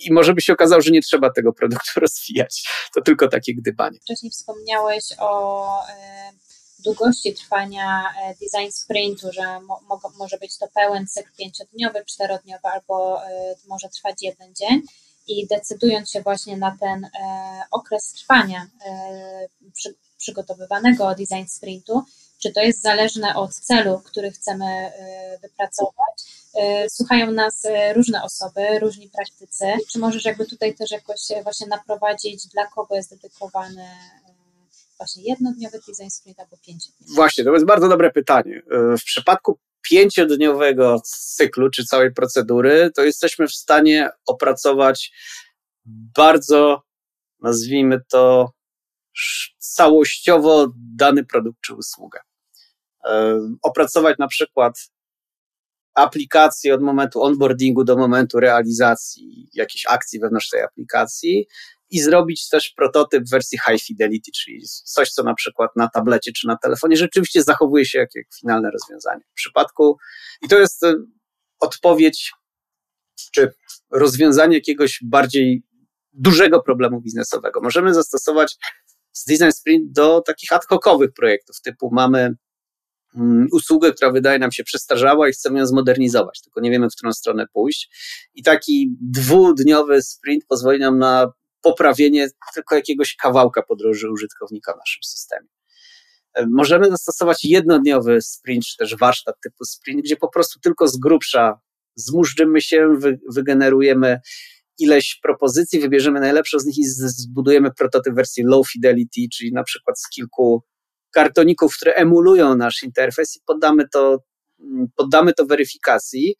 [0.04, 2.68] i może by się okazało, że nie trzeba tego produktu rozwijać.
[2.94, 3.98] To tylko takie gdybanie.
[4.00, 6.32] Wcześniej wspomniałeś o e,
[6.78, 12.68] długości trwania e, design sprintu, że mo, mo, może być to pełen cykl pięciodniowy, czterodniowy
[12.72, 14.82] albo e, może trwać jeden dzień.
[15.30, 17.06] I decydując się właśnie na ten
[17.70, 18.66] okres trwania
[19.74, 22.02] przy, przygotowywanego design sprintu,
[22.42, 26.38] czy to jest zależne od celu, który chcemy e, wypracować.
[26.88, 27.62] Słuchają nas
[27.94, 29.64] różne osoby, różni praktycy.
[29.92, 33.88] Czy możesz jakby tutaj też jakoś właśnie naprowadzić, dla kogo jest dedykowany
[34.98, 37.14] właśnie jednodniowy design sprint albo pięciodniowy?
[37.14, 38.62] Właśnie, to jest bardzo dobre pytanie.
[39.00, 39.58] W przypadku
[39.90, 45.12] pięciodniowego cyklu czy całej procedury, to jesteśmy w stanie opracować
[46.16, 46.82] bardzo,
[47.40, 48.52] nazwijmy to,
[49.58, 52.20] całościowo dany produkt czy usługę.
[53.62, 54.74] Opracować na przykład
[55.94, 61.46] aplikację od momentu onboardingu do momentu realizacji jakiejś akcji wewnątrz tej aplikacji
[61.90, 66.32] i zrobić też prototyp w wersji high fidelity, czyli coś, co na przykład na tablecie
[66.32, 69.20] czy na telefonie rzeczywiście zachowuje się jak, jak finalne rozwiązanie.
[69.30, 69.96] W przypadku,
[70.42, 70.82] i to jest
[71.60, 72.32] odpowiedź,
[73.32, 73.52] czy
[73.90, 75.62] rozwiązanie jakiegoś bardziej
[76.12, 77.60] dużego problemu biznesowego.
[77.60, 78.56] Możemy zastosować
[79.28, 82.34] Design Sprint do takich ad hocowych projektów, typu mamy
[83.52, 87.12] usługę, która wydaje nam się przestarzała i chcemy ją zmodernizować, tylko nie wiemy, w którą
[87.12, 87.90] stronę pójść.
[88.34, 95.02] I taki dwudniowy sprint pozwoli nam na poprawienie tylko jakiegoś kawałka podróży użytkownika w naszym
[95.02, 95.48] systemie.
[96.34, 100.96] E, możemy zastosować jednodniowy sprint, czy też warsztat typu sprint, gdzie po prostu tylko z
[100.96, 101.60] grubsza
[101.94, 104.20] zmurzymy się, wy, wygenerujemy
[104.78, 110.00] ileś propozycji, wybierzemy najlepsze z nich i zbudujemy prototyp wersji low fidelity, czyli na przykład
[110.00, 110.62] z kilku
[111.10, 114.18] kartoników, które emulują nasz interfejs i poddamy to,
[114.60, 116.36] mm, poddamy to weryfikacji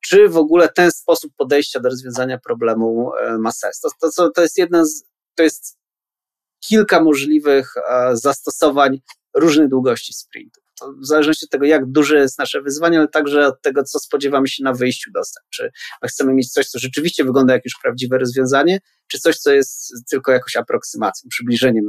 [0.00, 3.80] czy w ogóle ten sposób podejścia do rozwiązania problemu e, ma sens.
[3.80, 5.78] To, to, to jest jedna z, to jest
[6.60, 9.00] kilka możliwych e, zastosowań
[9.34, 10.60] różnej długości sprintu.
[10.80, 13.98] To w zależności od tego, jak duże jest nasze wyzwanie, ale także od tego, co
[13.98, 15.44] spodziewamy się na wyjściu dostaw.
[15.50, 15.70] Czy
[16.02, 19.92] my chcemy mieć coś, co rzeczywiście wygląda jak już prawdziwe rozwiązanie, czy coś, co jest
[20.10, 21.86] tylko jakąś aproksymacją, przybliżeniem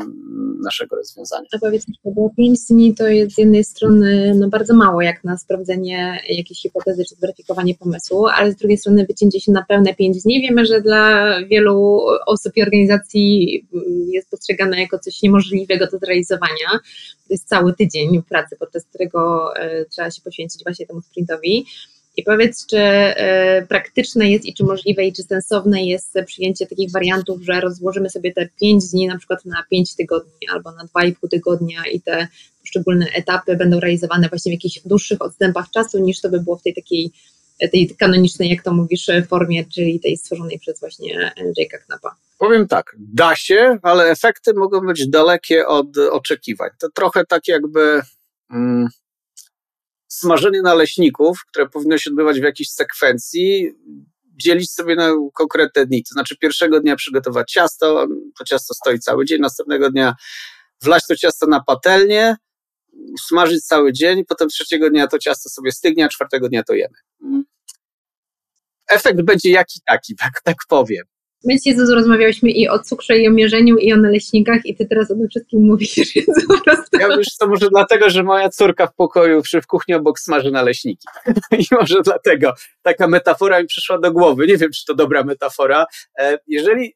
[0.63, 1.47] naszego rozwiązania.
[1.51, 5.37] A powiedzmy, bo 5 dni to jest z jednej strony no, bardzo mało jak na
[5.37, 10.23] sprawdzenie jakiejś hipotezy czy zweryfikowanie pomysłu, ale z drugiej strony wycięcie się na pełne 5
[10.23, 13.67] dni wiemy, że dla wielu osób i organizacji
[14.07, 16.69] jest postrzegane jako coś niemożliwego do zrealizowania.
[17.27, 21.65] To jest cały tydzień pracy, podczas którego e, trzeba się poświęcić właśnie temu sprintowi.
[22.19, 26.91] I powiedz, czy e, praktyczne jest i czy możliwe i czy sensowne jest przyjęcie takich
[26.91, 31.13] wariantów, że rozłożymy sobie te 5 dni na przykład na 5 tygodni albo na 2,5
[31.31, 32.27] tygodnia i te
[32.61, 36.63] poszczególne etapy będą realizowane właśnie w jakichś dłuższych odstępach czasu niż to by było w
[36.63, 37.11] tej takiej
[37.71, 42.15] tej kanonicznej, jak to mówisz, formie, czyli tej stworzonej przez właśnie Jake'a Knapa.
[42.37, 46.69] Powiem tak, da się, ale efekty mogą być dalekie od oczekiwań.
[46.79, 48.01] To trochę tak jakby
[48.51, 48.87] mm,
[50.09, 53.71] smażenie naleśników, które powinno się odbywać w jakiejś sekwencji,
[54.35, 56.03] dzielić sobie na konkretne dni.
[56.03, 60.15] To znaczy pierwszego dnia przygotować ciasto, to ciasto stoi cały dzień, następnego dnia
[60.81, 62.35] wlać to ciasto na patelnię,
[63.27, 66.95] smażyć cały dzień, potem trzeciego dnia to ciasto sobie stygnie, a czwartego dnia to jemy.
[68.89, 71.05] Efekt będzie jaki taki, tak, tak powiem.
[71.43, 74.85] My dzisiaj Jezus rozmawialiśmy i o cukrze, i o mierzeniu, i o naleśnikach, i ty
[74.85, 76.97] teraz o tym wszystkim mówisz, więc po prostu...
[76.99, 81.07] Ja już to może dlatego, że moja córka w pokoju w kuchni obok smaży naleśniki.
[81.59, 84.47] I może dlatego taka metafora mi przyszła do głowy.
[84.47, 85.85] Nie wiem, czy to dobra metafora.
[86.19, 86.95] E, jeżeli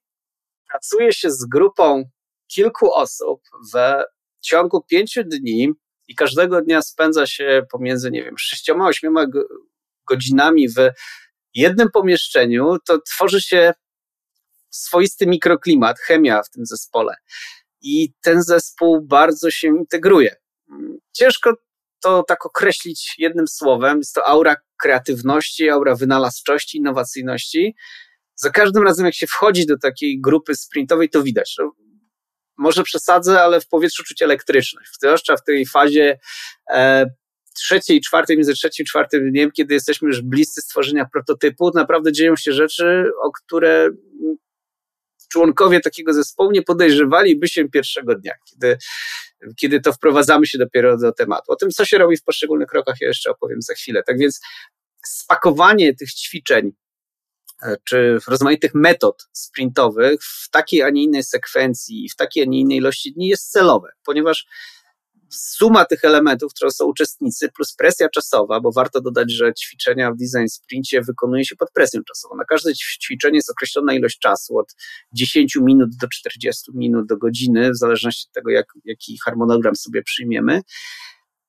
[0.70, 2.04] pracuje się z grupą
[2.48, 3.42] kilku osób
[3.74, 3.78] w
[4.42, 5.70] ciągu pięciu dni
[6.08, 9.26] i każdego dnia spędza się pomiędzy, nie wiem, sześcioma, ośmioma
[10.10, 10.76] godzinami w
[11.56, 13.74] jednym pomieszczeniu, to tworzy się
[14.76, 17.16] swoisty mikroklimat, chemia w tym zespole.
[17.82, 20.36] I ten zespół bardzo się integruje.
[21.14, 21.54] Ciężko
[22.04, 23.98] to tak określić jednym słowem.
[23.98, 27.76] Jest to aura kreatywności, aura wynalazczości, innowacyjności.
[28.36, 31.56] Za każdym razem, jak się wchodzi do takiej grupy sprintowej, to widać.
[31.60, 31.72] No,
[32.58, 34.90] może przesadzę, ale w powietrzu czuć elektryczność.
[35.02, 36.20] Zwłaszcza w tej fazie
[36.70, 37.06] e,
[37.56, 42.36] trzeciej, czwartej, między trzecim i czwartym dniem, kiedy jesteśmy już bliscy stworzenia prototypu, naprawdę dzieją
[42.36, 43.90] się rzeczy, o które
[45.34, 48.78] członkowie takiego zespołu nie podejrzewaliby się pierwszego dnia, kiedy,
[49.56, 51.52] kiedy to wprowadzamy się dopiero do tematu.
[51.52, 54.04] O tym, co się robi w poszczególnych krokach, ja jeszcze opowiem za chwilę.
[54.04, 54.42] Tak więc
[55.06, 56.72] spakowanie tych ćwiczeń
[57.64, 62.46] e, czy rozmaitych metod sprintowych w takiej, a nie innej sekwencji i w takiej, a
[62.46, 64.46] nie innej ilości dni jest celowe, ponieważ
[65.36, 70.18] suma tych elementów, które są uczestnicy, plus presja czasowa, bo warto dodać, że ćwiczenia w
[70.18, 72.36] design sprincie wykonuje się pod presją czasową.
[72.36, 74.76] Na każde ćwiczenie jest określona ilość czasu, od
[75.14, 80.04] 10 minut do 40 minut do godziny, w zależności od tego, jak, jaki harmonogram sobie
[80.04, 80.62] przyjmiemy.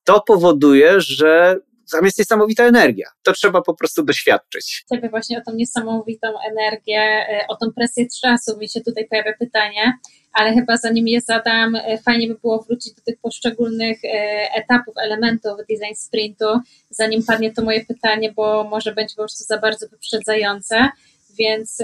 [0.03, 1.59] To powoduje, że
[1.91, 3.09] tam jest niesamowita energia.
[3.23, 4.85] To trzeba po prostu doświadczyć.
[4.93, 9.33] Ciebie właśnie o tą niesamowitą energię, e, o tą presję czasu mi się tutaj pojawia
[9.39, 9.93] pytanie,
[10.33, 14.09] ale chyba zanim je zadam, e, fajnie by było wrócić do tych poszczególnych e,
[14.55, 16.45] etapów, elementów design sprintu,
[16.89, 20.89] zanim padnie to moje pytanie, bo może będzie po prostu za bardzo wyprzedzające.
[21.39, 21.77] Więc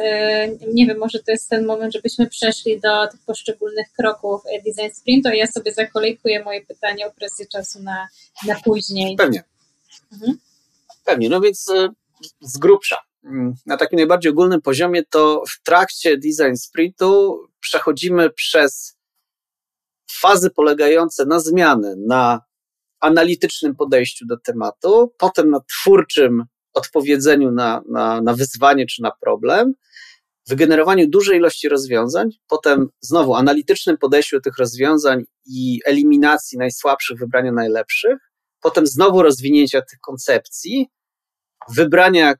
[0.74, 5.30] nie wiem, może to jest ten moment, żebyśmy przeszli do tych poszczególnych kroków design sprintu,
[5.30, 8.08] a ja sobie zakolejkuję moje pytanie o presję czasu na,
[8.48, 9.16] na później.
[9.16, 9.44] Pewnie.
[10.12, 10.38] Mhm.
[11.06, 11.90] Pewnie, no więc e,
[12.42, 12.98] z grubsza.
[13.24, 18.98] Mm, na takim najbardziej ogólnym poziomie to w trakcie design sprintu przechodzimy przez
[20.12, 22.42] fazy polegające na zmiany, na
[23.00, 29.74] analitycznym podejściu do tematu, potem na twórczym odpowiedzeniu na, na, na wyzwanie czy na problem,
[30.48, 37.52] wygenerowaniu dużej ilości rozwiązań, potem znowu analitycznym podejściu do tych rozwiązań i eliminacji najsłabszych, wybrania
[37.52, 38.31] najlepszych,
[38.62, 40.88] potem znowu rozwinięcia tych koncepcji,
[41.70, 42.34] wybrania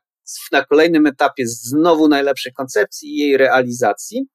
[0.52, 4.28] na kolejnym etapie znowu najlepszej koncepcji i jej realizacji,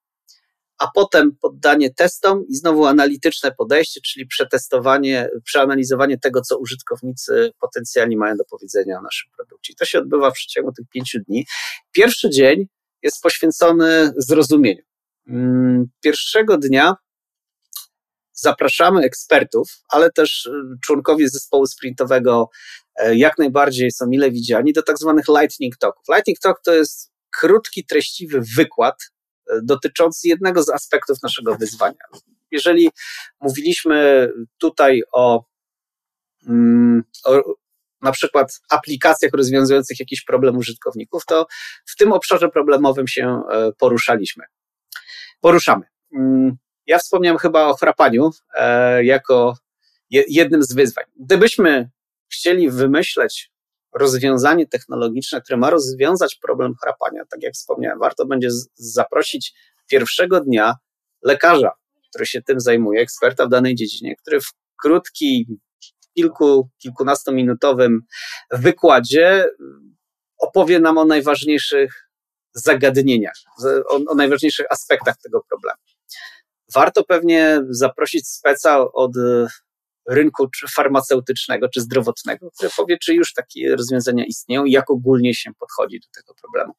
[0.79, 8.17] a potem poddanie testom i znowu analityczne podejście, czyli przetestowanie, przeanalizowanie tego, co użytkownicy potencjalni
[8.17, 9.73] mają do powiedzenia o naszym produkcie.
[9.73, 11.47] I to się odbywa w przeciągu tych pięciu dni.
[11.93, 12.67] Pierwszy dzień
[13.03, 14.83] jest poświęcony zrozumieniu.
[15.29, 16.95] Mm, pierwszego dnia
[18.37, 20.53] zapraszamy ekspertów, ale też y,
[20.85, 22.49] członkowie zespołu sprintowego
[22.97, 26.05] e, jak najbardziej są mile widziani do tak zwanych lightning talków.
[26.09, 28.95] Lightning talk to jest krótki, treściwy wykład
[29.51, 32.05] e, dotyczący jednego z aspektów naszego wyzwania.
[32.51, 32.91] Jeżeli
[33.41, 35.45] mówiliśmy tutaj o,
[36.49, 37.43] mm, o
[38.03, 41.47] na przykład aplikacjach rozwiązujących jakiś problem użytkowników, to
[41.87, 44.45] w tym obszarze problemowym się e, poruszaliśmy.
[45.41, 45.87] Poruszamy.
[46.87, 49.57] Ja wspomniałem chyba o chrapaniu e, jako
[50.11, 51.05] je, jednym z wyzwań.
[51.17, 51.91] Gdybyśmy
[52.33, 53.51] chcieli wymyśleć
[53.95, 59.55] rozwiązanie technologiczne, które ma rozwiązać problem chrapania, tak jak wspomniałem, warto będzie zaprosić
[59.91, 60.75] pierwszego dnia
[61.23, 61.71] lekarza,
[62.09, 65.47] który się tym zajmuje, eksperta w danej dziedzinie, który w krótki,
[66.15, 68.01] kilku, kilkunastominutowym
[68.51, 69.49] wykładzie
[70.39, 72.09] opowie nam o najważniejszych
[72.55, 73.37] zagadnieniach,
[73.89, 75.79] o, o najważniejszych aspektach tego problemu.
[76.75, 79.47] Warto pewnie zaprosić speca od e,
[80.09, 85.35] rynku czy farmaceutycznego czy zdrowotnego, który powie, czy już takie rozwiązania istnieją i jak ogólnie
[85.35, 86.73] się podchodzi do tego problemu.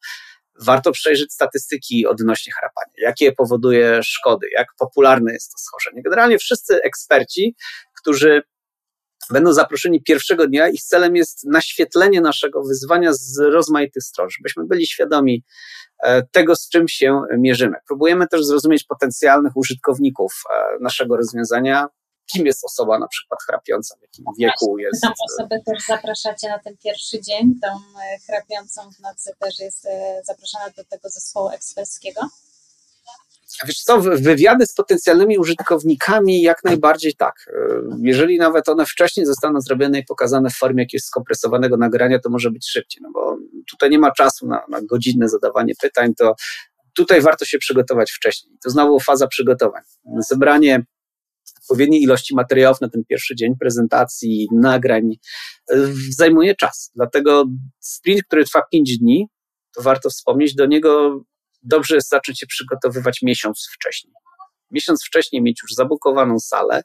[0.60, 6.02] Warto przejrzeć statystyki odnośnie chrapania, jakie powoduje szkody, jak popularne jest to schorzenie.
[6.02, 7.56] Generalnie wszyscy eksperci,
[8.00, 8.42] którzy
[9.32, 10.68] będą zaproszeni pierwszego dnia.
[10.68, 15.44] Ich celem jest naświetlenie naszego wyzwania z rozmaitych stron, żebyśmy byli świadomi
[16.02, 17.76] e, tego, z czym się mierzymy.
[17.86, 21.86] Próbujemy też zrozumieć potencjalnych użytkowników e, naszego rozwiązania,
[22.32, 25.02] kim jest osoba na przykład chrapiąca, w jakim wieku jest.
[25.02, 29.86] Tam osobę też zapraszacie na ten pierwszy dzień, tą e, chrapiącą w nocy też jest
[30.24, 32.20] zapraszana do tego zespołu eksperckiego.
[33.66, 37.34] Wiesz co, wywiady z potencjalnymi użytkownikami jak najbardziej tak.
[37.48, 42.30] E, jeżeli nawet one wcześniej zostaną zrobione i pokazane w formie jakiegoś skompresowanego nagrania, to
[42.30, 43.36] może być szybciej, no bo
[43.70, 46.34] tutaj nie ma czasu na, na godzinne zadawanie pytań, to
[46.96, 48.58] tutaj warto się przygotować wcześniej.
[48.64, 49.82] To znowu faza przygotowań.
[50.28, 50.84] Zebranie
[51.60, 55.12] odpowiedniej ilości materiałów na ten pierwszy dzień prezentacji, nagrań
[55.70, 55.76] e,
[56.10, 56.92] zajmuje czas.
[56.94, 57.44] Dlatego
[57.80, 59.28] sprint, który trwa 5 dni,
[59.74, 61.20] to warto wspomnieć, do niego
[61.62, 64.14] dobrze jest zacząć się przygotowywać miesiąc wcześniej.
[64.70, 66.82] Miesiąc wcześniej mieć już zabukowaną salę,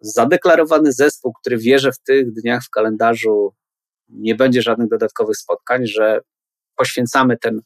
[0.00, 3.54] zadeklarowany zespół, który wie, że w tych dniach w kalendarzu
[4.08, 6.20] nie będzie żadnych dodatkowych spotkań, że
[6.76, 7.60] poświęcamy ten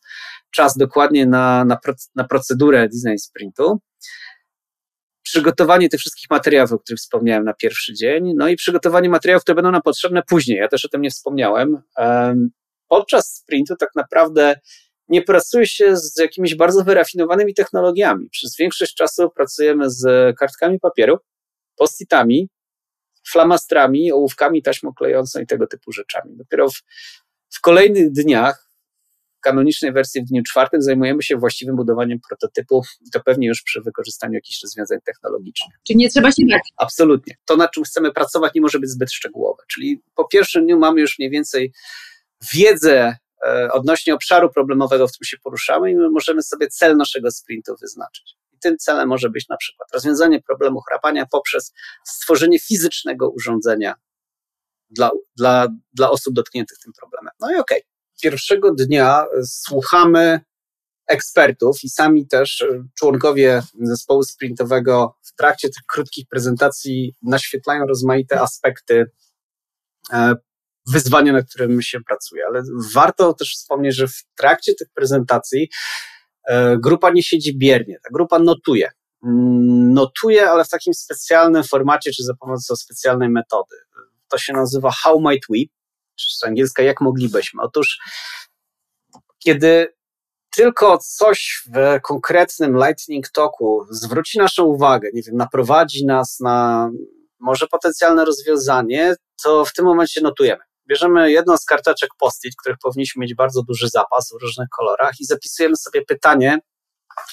[0.51, 1.79] czas dokładnie na, na,
[2.15, 3.81] na procedurę design sprintu.
[5.23, 9.55] Przygotowanie tych wszystkich materiałów, o których wspomniałem na pierwszy dzień, no i przygotowanie materiałów, które
[9.55, 10.59] będą nam potrzebne później.
[10.59, 11.83] Ja też o tym nie wspomniałem.
[12.89, 14.61] Podczas sprintu tak naprawdę
[15.09, 18.29] nie pracuje się z jakimiś bardzo wyrafinowanymi technologiami.
[18.31, 21.19] Przez większość czasu pracujemy z kartkami papieru,
[21.77, 22.49] postitami,
[23.33, 26.37] flamastrami, ołówkami taśmoklejącą i tego typu rzeczami.
[26.37, 26.75] Dopiero w,
[27.51, 28.67] w kolejnych dniach
[29.41, 34.35] kanonicznej wersji w dniu czwartym zajmujemy się właściwym budowaniem prototypu, to pewnie już przy wykorzystaniu
[34.35, 35.77] jakichś rozwiązań technologicznych.
[35.87, 36.73] Czyli nie trzeba się bać.
[36.77, 37.37] Absolutnie.
[37.45, 39.63] To, nad czym chcemy pracować, nie może być zbyt szczegółowe.
[39.69, 41.73] Czyli po pierwszym dniu mamy już mniej więcej
[42.55, 43.17] wiedzę
[43.73, 48.35] odnośnie obszaru problemowego, w którym się poruszamy, i my możemy sobie cel naszego sprintu wyznaczyć.
[48.53, 51.73] I tym celem może być na przykład rozwiązanie problemu chrapania poprzez
[52.05, 53.95] stworzenie fizycznego urządzenia
[54.91, 57.33] dla, dla, dla osób dotkniętych tym problemem.
[57.41, 57.79] No i okej.
[57.79, 57.91] Okay.
[58.23, 60.41] Pierwszego dnia słuchamy
[61.07, 68.41] ekspertów i sami też e, członkowie zespołu sprintowego w trakcie tych krótkich prezentacji naświetlają rozmaite
[68.41, 69.11] aspekty
[70.89, 72.47] e, wyzwania, nad którym się pracuje.
[72.47, 72.63] Ale
[72.95, 75.69] warto też wspomnieć, że w trakcie tych prezentacji
[76.49, 78.91] e, grupa nie siedzi biernie, ta grupa notuje.
[79.25, 83.77] Mm, notuje, ale w takim specjalnym formacie, czy za pomocą specjalnej metody.
[84.29, 85.59] To się nazywa How Might We,
[86.17, 87.63] czy z angielska jak moglibyśmy.
[87.63, 87.99] Otóż,
[89.39, 89.97] kiedy
[90.57, 96.91] tylko coś w konkretnym Lightning Toku zwróci naszą uwagę, nie wiem, naprowadzi nas na
[97.41, 100.66] może potencjalne rozwiązanie, to w tym momencie notujemy.
[100.89, 105.25] Bierzemy jedną z karteczek post-it, których powinniśmy mieć bardzo duży zapas w różnych kolorach i
[105.25, 106.59] zapisujemy sobie pytanie,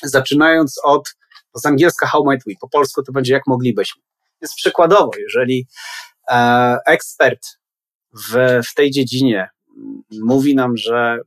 [0.03, 1.15] zaczynając od
[1.55, 4.01] z angielska how might we, po polsku to będzie jak moglibyśmy.
[4.41, 5.67] Jest przykładowo, jeżeli
[6.31, 7.47] e, ekspert
[8.13, 9.49] w, w tej dziedzinie
[10.11, 11.17] mówi nam, że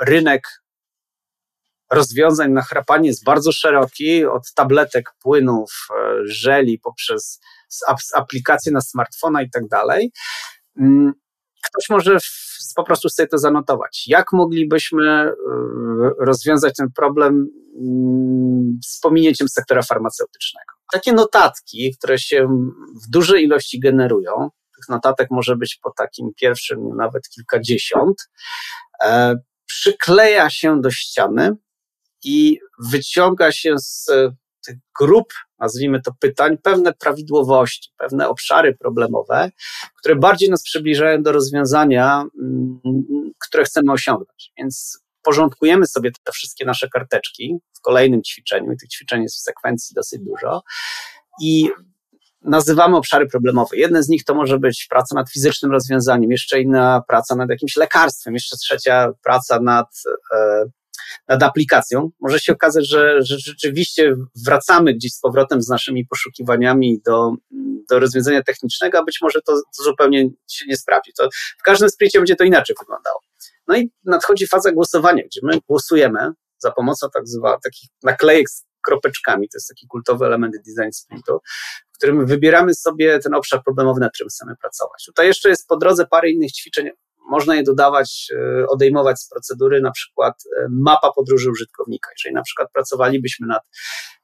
[0.00, 0.48] rynek
[1.90, 5.94] rozwiązań na chrapanie jest bardzo szeroki, od tabletek, płynów, e,
[6.26, 7.40] żeli, poprzez
[8.14, 10.12] aplikacje na smartfona i tak dalej.
[11.66, 12.18] Ktoś może
[12.76, 14.04] po prostu sobie to zanotować.
[14.06, 15.32] Jak moglibyśmy e,
[16.18, 17.48] rozwiązać ten problem
[17.80, 20.72] mm, z pominięciem sektora farmaceutycznego?
[20.92, 22.46] Takie notatki, które się
[23.04, 28.30] w dużej ilości generują, tych notatek może być po takim pierwszym nawet kilkadziesiąt,
[29.04, 29.34] e,
[29.66, 31.50] przykleja się do ściany
[32.24, 32.58] i
[32.90, 34.10] wyciąga się z
[34.66, 39.50] tych grup, nazwijmy to pytań, pewne prawidłowości, pewne obszary problemowe,
[39.98, 42.80] które bardziej nas przybliżają do rozwiązania, mm,
[43.48, 44.52] które chcemy osiągnąć.
[44.58, 49.42] Więc porządkujemy sobie te wszystkie nasze karteczki w kolejnym ćwiczeniu, i tych ćwiczeń jest w
[49.42, 50.62] sekwencji dosyć dużo,
[51.40, 51.70] i
[52.44, 53.76] nazywamy obszary problemowe.
[53.76, 57.76] Jedne z nich to może być praca nad fizycznym rozwiązaniem, jeszcze inna praca nad jakimś
[57.76, 59.86] lekarstwem, jeszcze trzecia praca nad
[60.34, 60.64] e,
[61.28, 67.00] nad aplikacją, może się okazać, że, że rzeczywiście wracamy gdzieś z powrotem z naszymi poszukiwaniami
[67.06, 67.32] do,
[67.90, 71.12] do rozwiązania technicznego, a być może to, to zupełnie się nie sprawdzi.
[71.18, 73.20] To w każdym sprincie będzie to inaczej wyglądało.
[73.68, 78.64] No i nadchodzi faza głosowania, gdzie my głosujemy za pomocą tak zwanych takich naklejek z
[78.82, 81.38] kropeczkami, to jest taki kultowy element design sprintu,
[81.92, 85.04] w którym wybieramy sobie ten obszar problemowy, nad którym chcemy pracować.
[85.06, 86.90] Tutaj jeszcze jest po drodze parę innych ćwiczeń
[87.30, 92.10] można je dodawać, e, odejmować z procedury, na przykład e, mapa podróży użytkownika.
[92.18, 93.62] Jeżeli na przykład pracowalibyśmy nad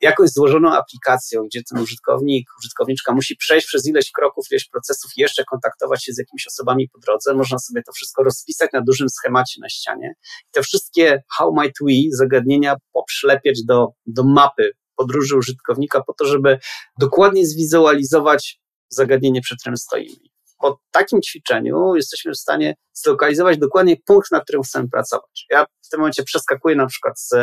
[0.01, 5.45] jakąś złożoną aplikacją, gdzie ten użytkownik, użytkowniczka musi przejść przez ileś kroków, ileś procesów jeszcze
[5.45, 9.61] kontaktować się z jakimiś osobami po drodze, można sobie to wszystko rozpisać na dużym schemacie
[9.61, 10.15] na ścianie.
[10.49, 16.25] I te wszystkie how might we zagadnienia poprzylepiać do, do mapy podróży użytkownika po to,
[16.25, 16.59] żeby
[16.99, 20.29] dokładnie zwizualizować zagadnienie, przed którym stoimy
[20.59, 25.47] po takim ćwiczeniu jesteśmy w stanie zlokalizować dokładnie punkt, na którym chcemy pracować.
[25.51, 27.35] Ja w tym momencie przeskakuję na przykład z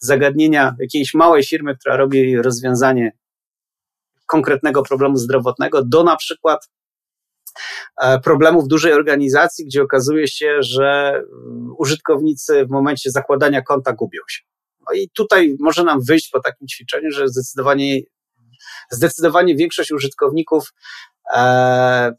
[0.00, 3.12] zagadnienia jakiejś małej firmy, która robi rozwiązanie
[4.26, 6.68] konkretnego problemu zdrowotnego, do na przykład
[8.02, 14.20] e, problemów dużej organizacji, gdzie okazuje się, że mm, użytkownicy w momencie zakładania konta gubią
[14.28, 14.42] się.
[14.88, 18.00] No i tutaj może nam wyjść po takim ćwiczeniu, że zdecydowanie,
[18.90, 20.72] zdecydowanie większość użytkowników
[21.34, 22.12] e,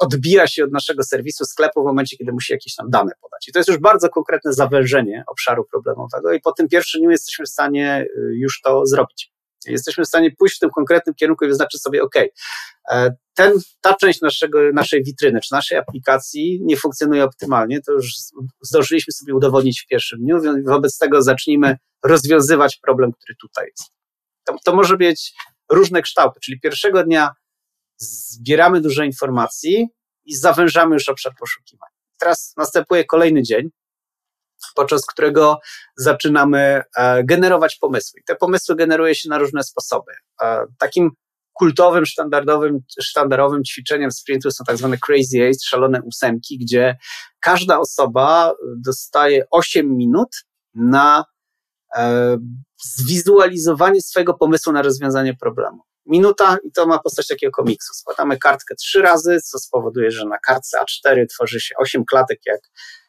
[0.00, 3.48] odbija się od naszego serwisu sklepu w momencie, kiedy musi jakieś tam dane podać.
[3.48, 7.44] I to jest już bardzo konkretne zawężenie obszaru problemowego i po tym pierwszym dniu jesteśmy
[7.44, 9.32] w stanie y, już to zrobić.
[9.66, 12.14] Jesteśmy w stanie pójść w tym konkretnym kierunku i wyznaczyć sobie, OK,
[12.90, 18.12] e, ten, ta część naszego, naszej witryny czy naszej aplikacji nie funkcjonuje optymalnie, to już
[18.60, 23.92] zdążyliśmy sobie udowodnić w pierwszym dniu, wobec tego zacznijmy rozwiązywać problem, który tutaj jest.
[24.46, 25.32] To, to może być
[25.70, 27.30] różne kształty, czyli pierwszego dnia
[27.98, 29.88] zbieramy dużo informacji
[30.24, 31.90] i zawężamy już obszar poszukiwań.
[32.18, 33.70] Teraz następuje kolejny dzień,
[34.74, 35.58] podczas którego
[35.96, 38.20] zaczynamy e, generować pomysły.
[38.20, 40.12] I te pomysły generuje się na różne sposoby.
[40.42, 41.10] E, takim
[41.52, 46.96] kultowym, standardowym, sztandarowym ćwiczeniem sprintu są tak zwane crazy eight, szalone ósemki, gdzie
[47.40, 50.28] każda osoba dostaje 8 minut
[50.74, 51.24] na
[51.96, 52.36] e,
[52.84, 57.94] zwizualizowanie swojego pomysłu na rozwiązanie problemu minuta i to ma postać takiego komiksu.
[57.94, 62.60] Składamy kartkę trzy razy, co spowoduje, że na kartce A4 tworzy się osiem klatek jak,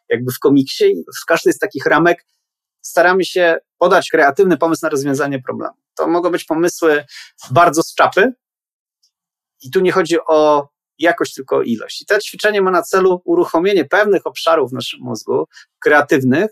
[0.10, 2.26] jakby w komiksie i w każdej z takich ramek
[2.82, 5.74] staramy się podać kreatywny pomysł na rozwiązanie problemu.
[5.96, 7.06] To mogą być pomysły
[7.52, 8.34] bardzo z czapy
[9.62, 10.70] i tu nie chodzi o
[11.00, 12.02] jakość, tylko o ilość.
[12.02, 15.48] I to ćwiczenie ma na celu uruchomienie pewnych obszarów w naszym mózgu,
[15.80, 16.52] kreatywnych,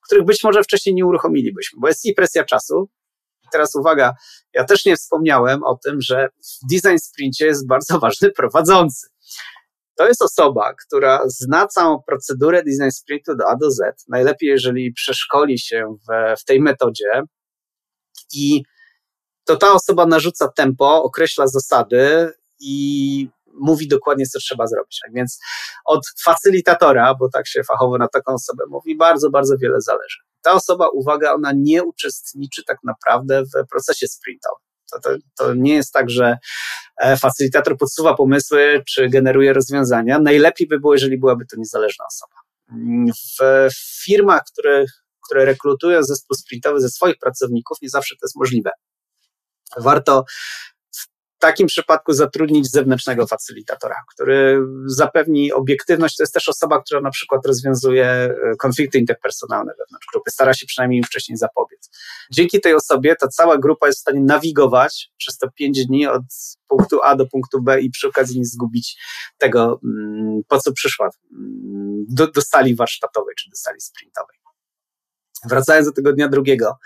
[0.00, 2.88] których być może wcześniej nie uruchomilibyśmy, bo jest i presja czasu.
[3.52, 4.14] Teraz uwaga,
[4.54, 9.06] ja też nie wspomniałem o tym, że w design sprincie jest bardzo ważny prowadzący.
[9.96, 14.04] To jest osoba, która zna całą procedurę design sprintu do A do Z.
[14.08, 17.22] Najlepiej, jeżeli przeszkoli się w, w tej metodzie
[18.32, 18.62] i
[19.44, 23.28] to ta osoba narzuca tempo, określa zasady i
[23.60, 24.98] mówi dokładnie, co trzeba zrobić.
[25.04, 25.38] Tak więc
[25.84, 30.18] od facylitatora, bo tak się fachowo na taką osobę mówi, bardzo, bardzo wiele zależy.
[30.42, 34.64] Ta osoba, uwaga, ona nie uczestniczy tak naprawdę w procesie sprintowym.
[34.92, 36.38] To, to, to, nie jest tak, że
[36.96, 40.18] e, facylitator podsuwa pomysły czy generuje rozwiązania.
[40.18, 42.40] Najlepiej by było, jeżeli byłaby to niezależna osoba.
[43.70, 43.70] W
[44.04, 44.84] firmach, które,
[45.26, 48.70] które rekrutują zespół sprintowy ze swoich pracowników, nie zawsze to jest możliwe.
[49.76, 50.24] Warto
[51.40, 56.16] takim przypadku zatrudnić zewnętrznego facylitatora, który zapewni obiektywność.
[56.16, 60.66] To jest też osoba, która na przykład rozwiązuje e, konflikty interpersonalne wewnątrz grupy, stara się
[60.66, 61.90] przynajmniej im wcześniej zapobiec.
[62.32, 66.22] Dzięki tej osobie ta cała grupa jest w stanie nawigować przez te pięć dni od
[66.68, 69.00] punktu A do punktu B i przy okazji nie zgubić
[69.38, 74.36] tego, mm, po co przyszła mm, do, do sali warsztatowej czy do sali sprintowej.
[75.48, 76.78] Wracając do tego dnia drugiego,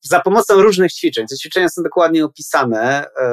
[0.00, 3.26] za pomocą różnych ćwiczeń, te ćwiczenia są dokładnie opisane, e,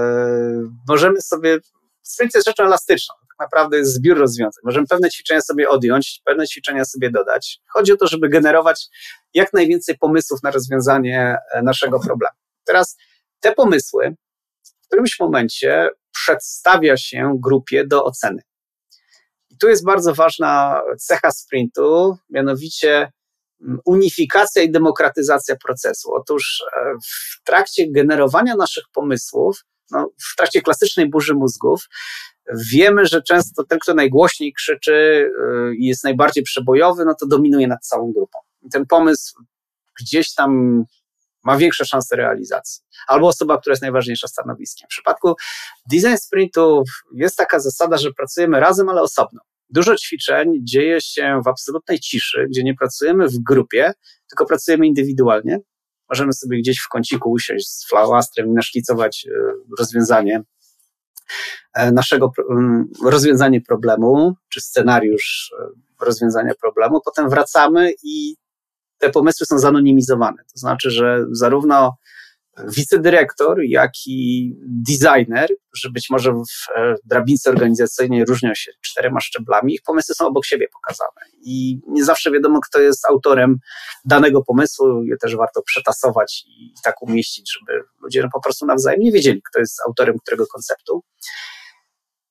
[0.88, 1.58] możemy sobie,
[2.04, 4.62] sprint jest rzeczą elastyczną, tak naprawdę jest zbiór rozwiązań.
[4.64, 7.60] Możemy pewne ćwiczenia sobie odjąć, pewne ćwiczenia sobie dodać.
[7.68, 8.88] Chodzi o to, żeby generować
[9.34, 12.36] jak najwięcej pomysłów na rozwiązanie e, naszego problemu.
[12.66, 12.98] Teraz
[13.40, 14.16] te pomysły
[14.64, 18.42] w którymś momencie przedstawia się grupie do oceny.
[19.50, 23.12] I tu jest bardzo ważna cecha sprintu, mianowicie
[23.86, 26.14] unifikacja i demokratyzacja procesu.
[26.14, 31.88] Otóż e, w trakcie generowania naszych pomysłów, no, w trakcie klasycznej burzy mózgów,
[32.72, 37.68] wiemy, że często ten, kto najgłośniej krzyczy e, i jest najbardziej przebojowy, no to dominuje
[37.68, 38.40] nad całą grupą.
[38.72, 39.44] Ten pomysł
[40.00, 40.84] gdzieś tam
[41.44, 42.84] ma większe szanse realizacji.
[43.08, 44.88] Albo osoba, która jest najważniejsza stanowiskiem.
[44.88, 45.36] W przypadku
[45.92, 49.42] design sprintów jest taka zasada, że pracujemy razem, ale osobno.
[49.70, 53.92] Dużo ćwiczeń dzieje się w absolutnej ciszy, gdzie nie pracujemy w grupie,
[54.30, 55.60] tylko pracujemy indywidualnie.
[56.10, 59.32] Możemy sobie gdzieś w kąciku usiąść z flałastrem i naszkicować e,
[59.80, 60.44] rozwiązanie
[61.74, 62.32] e, naszego
[63.06, 67.02] rozwiązanie problemu, czy scenariusz e, rozwiązania problemu.
[67.06, 68.36] Potem wracamy i
[68.98, 70.38] te pomysły są zanonimizowane.
[70.38, 71.98] To znaczy, że zarówno
[72.68, 79.74] wicedyrektor, jak i designer, którzy być może w e, drabince organizacyjnej różnią się czterema szczeblami,
[79.74, 81.22] ich pomysły są obok siebie pokazane.
[81.42, 83.58] I nie zawsze wiadomo, kto jest autorem
[84.06, 89.12] danego pomysłu, je też warto przetasować i tak umieścić, żeby ludzie po prostu nawzajem nie
[89.12, 91.04] wiedzieli, kto jest autorem którego konceptu.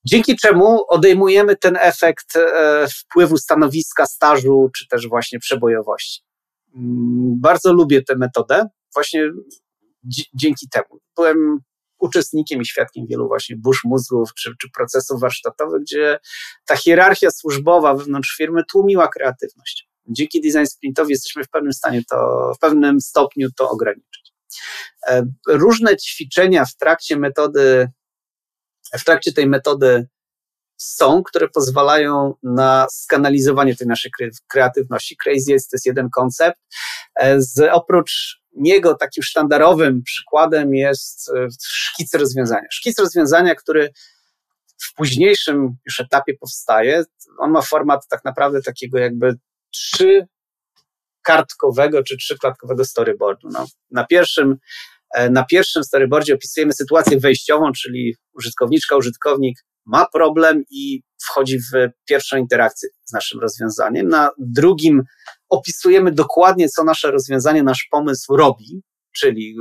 [0.05, 6.23] Dzięki czemu odejmujemy ten efekt e, wpływu stanowiska, stażu, czy też właśnie przebojowości.
[6.77, 8.67] Mm, bardzo lubię tę metodę.
[8.95, 9.31] Właśnie
[10.35, 11.01] dzięki temu.
[11.17, 11.61] Byłem
[11.99, 16.19] uczestnikiem i świadkiem wielu właśnie burz mózgów czy, czy procesów warsztatowych, gdzie
[16.67, 19.89] ta hierarchia służbowa wewnątrz firmy tłumiła kreatywność.
[20.07, 24.33] Dzięki design sprintowi jesteśmy w pewnym stanie to, w pewnym stopniu to ograniczyć.
[25.09, 27.89] E, różne ćwiczenia w trakcie metody,
[28.99, 30.09] w trakcie tej metody
[30.77, 34.11] są, które pozwalają na skanalizowanie tej naszej
[34.49, 35.17] kreatywności.
[35.17, 36.59] Crazy jest to jest jeden koncept.
[37.15, 42.67] E, z, oprócz niego takim sztandarowym przykładem jest e, szkic rozwiązania.
[42.71, 43.91] Szkic rozwiązania, który
[44.83, 47.05] w późniejszym już etapie powstaje,
[47.39, 49.35] on ma format tak naprawdę takiego jakby
[49.71, 50.27] trzy
[51.23, 53.49] kartkowego czy trzyklatkowego storyboardu.
[53.53, 54.57] No, na, pierwszym,
[55.15, 59.59] e, na pierwszym storyboardzie opisujemy sytuację wejściową, czyli użytkowniczka, użytkownik
[59.89, 64.09] ma problem i wchodzi w pierwszą interakcję z naszym rozwiązaniem.
[64.09, 65.03] Na drugim
[65.49, 68.83] opisujemy dokładnie, co nasze rozwiązanie, nasz pomysł robi,
[69.17, 69.57] czyli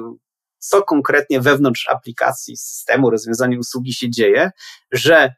[0.59, 4.51] co konkretnie wewnątrz aplikacji, systemu, rozwiązania usługi się dzieje,
[4.91, 5.34] że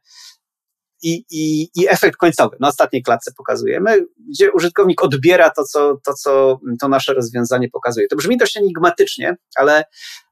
[1.02, 2.58] i, i, i efekt końcowy.
[2.60, 8.08] Na ostatniej klatce pokazujemy, gdzie użytkownik odbiera to, co, to, co to nasze rozwiązanie pokazuje.
[8.08, 9.84] To brzmi dość enigmatycznie, ale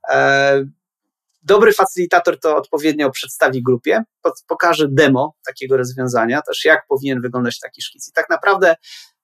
[0.09, 0.65] e,
[1.41, 4.03] Dobry facylitator to odpowiednio przedstawi grupie,
[4.47, 8.07] pokaże demo takiego rozwiązania, też jak powinien wyglądać taki szkic.
[8.09, 8.75] I tak naprawdę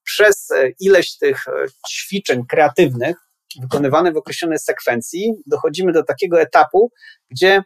[0.03, 1.51] przez e, ileś tych e,
[1.89, 3.17] ćwiczeń kreatywnych,
[3.61, 6.91] wykonywanych w określonej sekwencji, dochodzimy do takiego etapu,
[7.29, 7.63] gdzie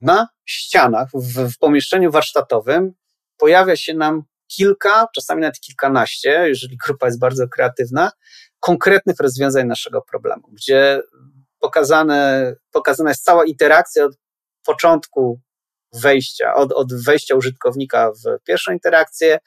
[0.00, 2.92] na ścianach, w, w pomieszczeniu warsztatowym
[3.36, 8.12] pojawia się nam kilka, czasami nawet kilkanaście, jeżeli grupa jest bardzo kreatywna,
[8.60, 11.02] konkretnych rozwiązań naszego problemu, gdzie
[11.62, 14.16] pokazane, pokazana jest cała interakcja od
[14.66, 15.40] początku
[15.92, 19.38] wejścia, od, od wejścia użytkownika w pierwszą interakcję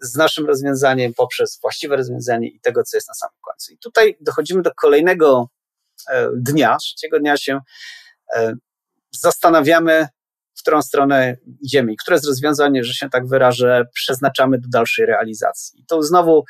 [0.00, 3.72] z naszym rozwiązaniem poprzez właściwe rozwiązanie i tego, co jest na samym końcu.
[3.72, 5.48] I tutaj dochodzimy do kolejnego
[6.10, 7.60] e, dnia, trzeciego dnia się
[8.36, 8.54] e,
[9.10, 10.08] zastanawiamy,
[10.56, 15.06] w którą stronę idziemy i które z rozwiązań, że się tak wyrażę, przeznaczamy do dalszej
[15.06, 15.80] realizacji.
[15.80, 16.44] I tu znowu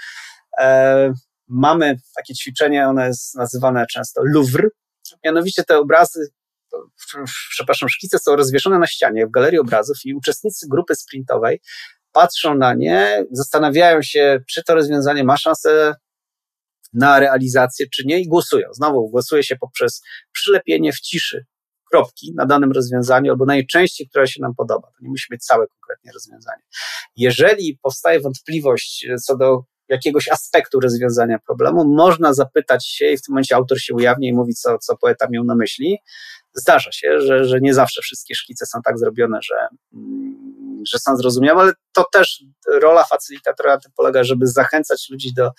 [0.61, 1.13] e,
[1.49, 4.69] mamy takie ćwiczenie, ono jest nazywane często Louvre,
[5.25, 6.29] mianowicie te obrazy
[7.51, 11.61] przepraszam, szkice są rozwieszone na ścianie w galerii obrazów i uczestnicy grupy sprintowej
[12.13, 15.95] patrzą na nie, zastanawiają się, czy to rozwiązanie ma szansę
[16.93, 18.69] na realizację, czy nie i głosują.
[18.73, 20.03] Znowu głosuje się poprzez
[20.33, 21.47] przylepienie w ciszy
[21.91, 24.89] kropki na danym rozwiązaniu albo najczęściej, która się nam podoba.
[24.89, 26.63] To nie musi być całe konkretnie rozwiązanie.
[27.17, 33.33] Jeżeli powstaje wątpliwość co do jakiegoś aspektu rozwiązania problemu, można zapytać się i w tym
[33.33, 35.99] momencie autor się ujawni i mówi, co, co poeta miał na myśli.
[36.55, 41.17] Zdarza się, że, że nie zawsze wszystkie szkice są tak zrobione, że, mm, że są
[41.17, 45.51] zrozumiałe, ale to też rola facylitatora polega, żeby zachęcać ludzi do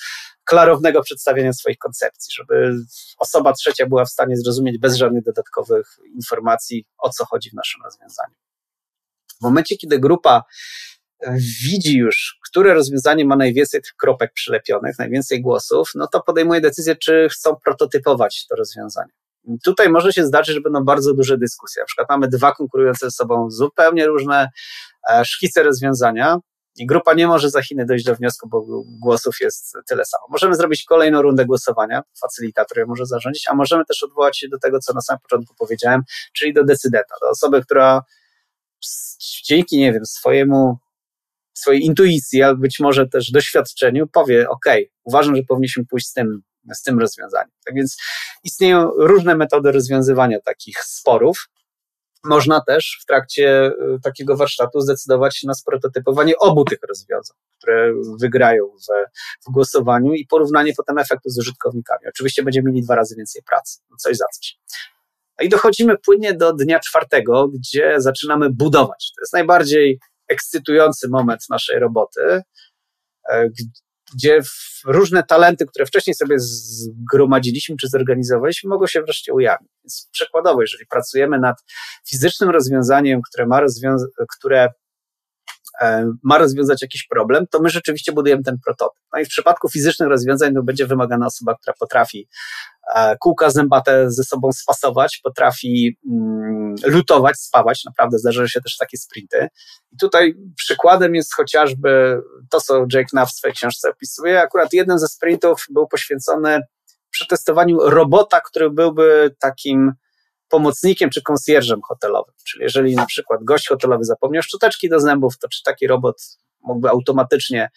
[0.45, 2.75] klarownego przedstawienia swoich koncepcji, żeby
[3.17, 7.81] osoba trzecia była w stanie zrozumieć bez żadnych dodatkowych informacji, o co chodzi w naszym
[7.83, 8.35] rozwiązaniu.
[9.39, 10.43] W momencie, kiedy grupa
[11.63, 16.95] widzi już, które rozwiązanie ma najwięcej tych kropek przylepionych, najwięcej głosów, no to podejmuje decyzję,
[16.95, 19.11] czy chcą prototypować to rozwiązanie.
[19.63, 21.81] Tutaj może się zdarzyć, że będą bardzo duże dyskusje.
[21.81, 24.49] Na przykład mamy dwa konkurujące ze sobą zupełnie różne
[25.09, 26.37] e, szkice rozwiązania
[26.75, 28.65] i grupa nie może za Chiny dojść do wniosku, bo
[29.01, 30.23] głosów jest tyle samo.
[30.29, 34.59] Możemy zrobić kolejną rundę głosowania, facylitator je może zarządzić, a możemy też odwołać się do
[34.59, 36.01] tego, co na samym początku powiedziałem,
[36.33, 38.01] czyli do decydenta, do osoby, która
[39.45, 40.77] dzięki, nie wiem, swojemu
[41.57, 44.65] swojej intuicji, albo być może też doświadczeniu powie, ok,
[45.03, 46.41] uważam, że powinniśmy pójść z tym,
[46.73, 47.51] z tym rozwiązaniem.
[47.65, 47.97] Tak więc
[48.43, 51.49] istnieją różne metody rozwiązywania takich sporów.
[52.23, 57.93] Można też w trakcie y, takiego warsztatu zdecydować się na sprototypowanie obu tych rozwiązań, które
[58.19, 58.85] wygrają w,
[59.49, 62.01] w głosowaniu i porównanie potem efektu z użytkownikami.
[62.09, 64.57] Oczywiście będziemy mieli dwa razy więcej pracy, no coś za coś.
[65.39, 69.11] No i dochodzimy płynnie do dnia czwartego, gdzie zaczynamy budować.
[69.15, 72.41] To jest najbardziej ekscytujący moment naszej roboty,
[73.29, 73.49] e,
[74.15, 74.41] gdzie
[74.85, 79.71] różne talenty, które wcześniej sobie zgromadziliśmy czy zorganizowaliśmy, mogą się wreszcie ujawnić.
[79.83, 81.63] Więc przykładowo, jeżeli pracujemy nad
[82.09, 84.05] fizycznym rozwiązaniem, które ma, rozwiąza
[84.37, 84.69] które
[86.23, 89.03] ma rozwiązać jakiś problem, to my rzeczywiście budujemy ten prototyp.
[89.13, 92.27] No i w przypadku fizycznych rozwiązań to będzie wymagana osoba, która potrafi
[92.93, 98.97] E, kółka zębate ze sobą spasować, potrafi mm, lutować, spawać, naprawdę zdarzają się też takie
[98.97, 99.47] sprinty.
[99.91, 104.41] I tutaj przykładem jest chociażby to, co Jake Knapp w swojej książce opisuje.
[104.41, 106.61] Akurat jeden ze sprintów był poświęcony
[107.09, 109.93] przetestowaniu robota, który byłby takim
[110.49, 112.33] pomocnikiem czy konsjerżem hotelowym.
[112.43, 116.21] Czyli jeżeli na przykład gość hotelowy zapomniał szczoteczki do zębów, to czy taki robot
[116.61, 117.69] mógłby automatycznie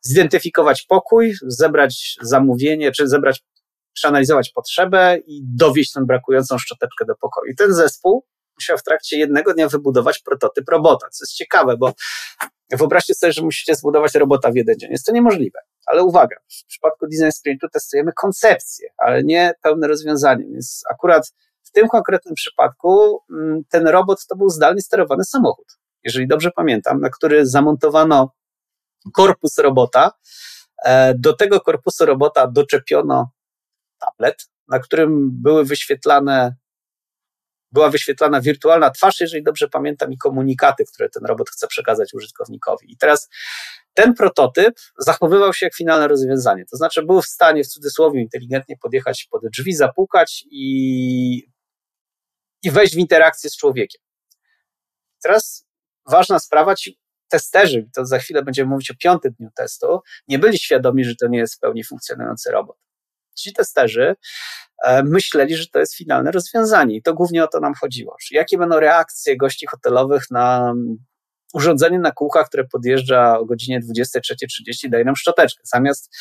[0.00, 3.44] zidentyfikować pokój, zebrać zamówienie, czy zebrać
[3.92, 7.52] przeanalizować potrzebę i dowieść tę brakującą szczoteczkę do pokoju.
[7.52, 8.24] I ten zespół
[8.56, 11.92] musiał w trakcie jednego dnia wybudować prototyp robota, co jest ciekawe, bo
[12.70, 14.90] wyobraźcie sobie, że musicie zbudować robota w jeden dzień.
[14.90, 15.58] Jest to niemożliwe.
[15.86, 20.44] Ale uwaga, w przypadku design sprintu testujemy koncepcję, ale nie pełne rozwiązanie.
[20.44, 21.32] Więc akurat
[21.70, 25.66] w tym konkretnym przypadku mm, ten robot to był zdalnie sterowany samochód,
[26.04, 28.32] jeżeli dobrze pamiętam, na który zamontowano
[29.14, 30.12] korpus robota.
[30.84, 33.30] E, do tego korpusu robota doczepiono
[33.98, 36.56] tablet, na którym były wyświetlane,
[37.72, 42.92] była wyświetlana wirtualna twarz, jeżeli dobrze pamiętam, i komunikaty, które ten robot chce przekazać użytkownikowi.
[42.92, 43.28] I teraz
[43.94, 46.64] ten prototyp zachowywał się jak finalne rozwiązanie.
[46.70, 51.49] To znaczy, był w stanie w cudzysłowie inteligentnie podjechać pod drzwi, zapukać i,
[52.62, 54.02] i wejść w interakcję z człowiekiem.
[55.22, 55.66] Teraz
[56.06, 56.98] ważna sprawa, ci
[57.28, 61.28] testerzy, to za chwilę będziemy mówić o piątym dniu testu, nie byli świadomi, że to
[61.28, 62.76] nie jest w pełni funkcjonujący robot
[63.40, 64.16] ci testerzy
[64.84, 68.16] e, myśleli, że to jest finalne rozwiązanie i to głównie o to nam chodziło.
[68.30, 70.96] Jakie będą reakcje gości hotelowych na mm,
[71.54, 76.16] urządzenie na kółkach, które podjeżdża o godzinie 23.30, daje nam szczoteczkę, zamiast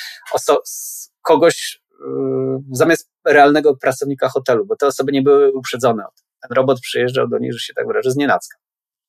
[1.22, 6.29] kogoś, yy, zamiast realnego pracownika hotelu, bo te osoby nie były uprzedzone o tym.
[6.42, 8.58] Ten robot przyjeżdżał do nich, że się tak wyrażę, z nienacka.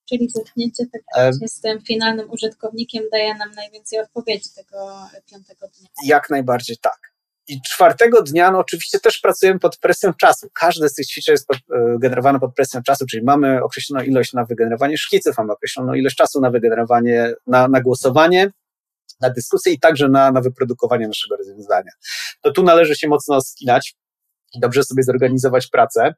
[0.09, 5.89] Czyli zetknięcie tak z tym finalnym użytkownikiem daje nam najwięcej odpowiedzi tego piątego dnia.
[6.05, 7.12] Jak najbardziej tak.
[7.47, 10.49] I czwartego dnia, no oczywiście też pracujemy pod presją czasu.
[10.55, 14.33] Każde z tych ćwiczeń jest pod, e, generowane pod presją czasu, czyli mamy określoną ilość
[14.33, 18.51] na wygenerowanie szkiców, mamy określoną ilość czasu na wygenerowanie, na, na głosowanie.
[19.20, 21.93] na dyskusję i także na, na wyprodukowanie naszego rozwiązania.
[22.43, 23.95] To tu należy się mocno skinać
[24.55, 26.14] i dobrze sobie zorganizować pracę.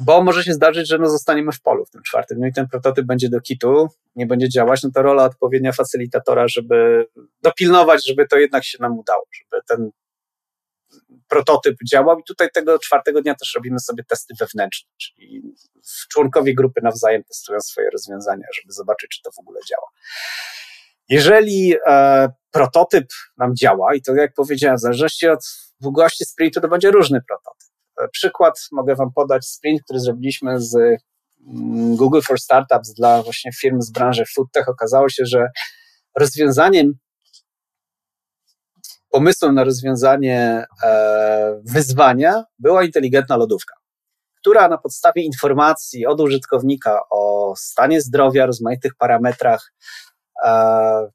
[0.00, 2.68] Bo może się zdarzyć, że no zostaniemy w polu w tym czwartym, no i ten
[2.68, 7.06] prototyp będzie do kitu, nie będzie działać, no to rola odpowiednia facylitatora, żeby
[7.42, 9.90] dopilnować, żeby to jednak się nam udało, żeby ten
[11.28, 15.42] prototyp działał i tutaj tego czwartego dnia też robimy sobie testy wewnętrzne, czyli
[16.10, 19.88] członkowie grupy nawzajem testują swoje rozwiązania, żeby zobaczyć, czy to w ogóle działa.
[21.08, 23.06] Jeżeli e, prototyp
[23.36, 25.40] nam działa, i to jak powiedziałem, w zależności od
[25.80, 27.71] długości sprintu, to będzie różny prototyp.
[28.02, 33.52] E, przykład mogę Wam podać sprint, który zrobiliśmy z mm, Google for Startups dla właśnie
[33.52, 34.68] firm z branży foodtech.
[34.68, 35.48] Okazało się, że
[36.18, 36.92] rozwiązaniem,
[39.10, 43.74] pomysłem na rozwiązanie e, wyzwania była inteligentna lodówka,
[44.36, 49.72] która na podstawie informacji od użytkownika o stanie zdrowia, rozmaitych parametrach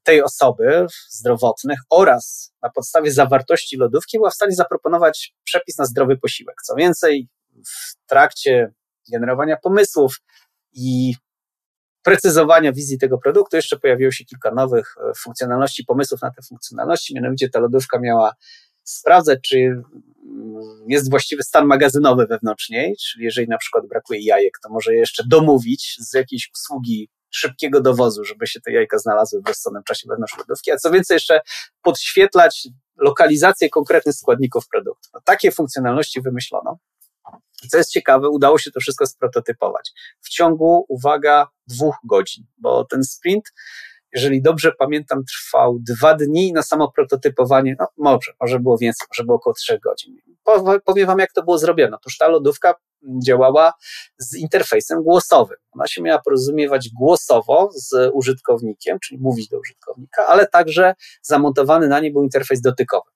[0.02, 6.16] tej osoby zdrowotnych oraz na podstawie zawartości lodówki była w stanie zaproponować przepis na zdrowy
[6.16, 6.56] posiłek.
[6.62, 7.28] Co więcej,
[7.66, 8.72] w trakcie
[9.12, 10.16] generowania pomysłów
[10.72, 11.14] i
[12.02, 17.14] precyzowania wizji tego produktu jeszcze pojawiło się kilka nowych e, funkcjonalności, pomysłów na te funkcjonalności.
[17.14, 18.32] Mianowicie ta lodówka miała
[18.84, 19.84] sprawdzać, czy mm,
[20.88, 24.98] jest właściwy stan magazynowy wewnątrz niej, czyli jeżeli na przykład brakuje jajek, to może je
[24.98, 30.08] jeszcze domówić z jakiejś usługi szybkiego dowozu, żeby się te jajka znalazły w rozsądnym czasie
[30.08, 31.40] wewnątrz lodówki, a co więcej jeszcze
[31.82, 35.08] podświetlać lokalizację konkretnych składników produktu.
[35.14, 36.78] No, takie funkcjonalności wymyślono.
[37.64, 42.84] I co jest ciekawe, udało się to wszystko sprototypować w ciągu, uwaga, dwóch godzin, bo
[42.84, 43.52] ten sprint
[44.12, 49.24] jeżeli dobrze pamiętam, trwał dwa dni na samo prototypowanie, no może, może było więcej, może
[49.24, 50.16] było około trzech godzin.
[50.84, 51.96] Powiem wam, jak to było zrobione.
[51.96, 52.74] Otóż ta lodówka
[53.26, 53.72] działała
[54.18, 55.56] z interfejsem głosowym.
[55.72, 62.00] Ona się miała porozumiewać głosowo z użytkownikiem, czyli mówić do użytkownika, ale także zamontowany na
[62.00, 63.10] niej był interfejs dotykowy.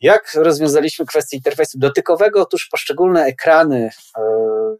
[0.00, 2.42] Jak rozwiązaliśmy kwestię interfejsu dotykowego?
[2.42, 4.22] Otóż poszczególne ekrany, e,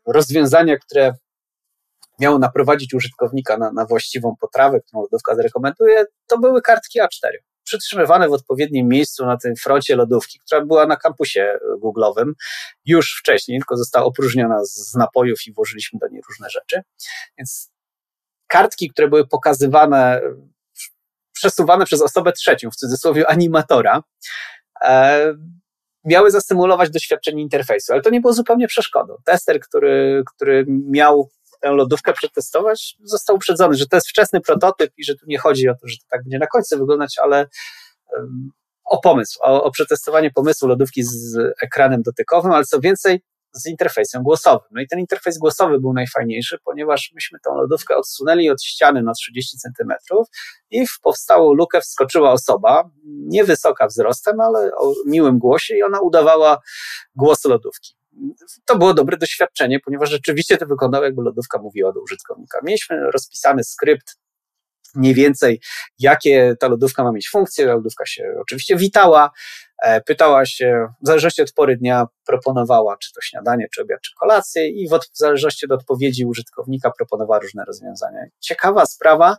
[0.06, 1.12] rozwiązania, które
[2.22, 8.28] miało naprowadzić użytkownika na, na właściwą potrawę, którą lodówka zarekomenduje, to były kartki A4 przytrzymywane
[8.28, 12.32] w odpowiednim miejscu na tym froncie lodówki, która była na kampusie Google'owym
[12.84, 16.82] już wcześniej, tylko została opróżniona z napojów i włożyliśmy do niej różne rzeczy.
[17.38, 17.70] Więc
[18.46, 20.20] kartki, które były pokazywane,
[21.32, 24.02] przesuwane przez osobę trzecią, w cudzysłowie animatora,
[24.84, 25.34] e,
[26.04, 29.16] miały zastymulować doświadczenie interfejsu, ale to nie było zupełnie przeszkodą.
[29.24, 31.30] Tester, który, który miał
[31.62, 35.68] tę lodówkę przetestować, został uprzedzony, że to jest wczesny prototyp i że tu nie chodzi
[35.68, 37.46] o to, że to tak będzie na końcu wyglądać, ale
[38.84, 43.20] o pomysł, o, o przetestowanie pomysłu lodówki z ekranem dotykowym, ale co więcej,
[43.52, 44.68] z interfejsem głosowym.
[44.70, 49.12] No i ten interfejs głosowy był najfajniejszy, ponieważ myśmy tą lodówkę odsunęli od ściany na
[49.12, 50.28] 30 centymetrów
[50.70, 56.60] i w powstałą lukę wskoczyła osoba, niewysoka wzrostem, ale o miłym głosie i ona udawała
[57.16, 58.01] głos lodówki
[58.64, 62.60] to było dobre doświadczenie, ponieważ rzeczywiście to wyglądało, jakby lodówka mówiła do użytkownika.
[62.62, 64.16] Mieliśmy rozpisany skrypt,
[64.94, 65.60] mniej więcej,
[65.98, 67.66] jakie ta lodówka ma mieć funkcje.
[67.66, 69.30] Lodówka się oczywiście witała,
[69.82, 74.14] e, pytała się, w zależności od pory dnia, proponowała, czy to śniadanie, czy obiad, czy
[74.20, 78.20] kolację, i w, w zależności od odpowiedzi użytkownika proponowała różne rozwiązania.
[78.40, 79.36] Ciekawa sprawa,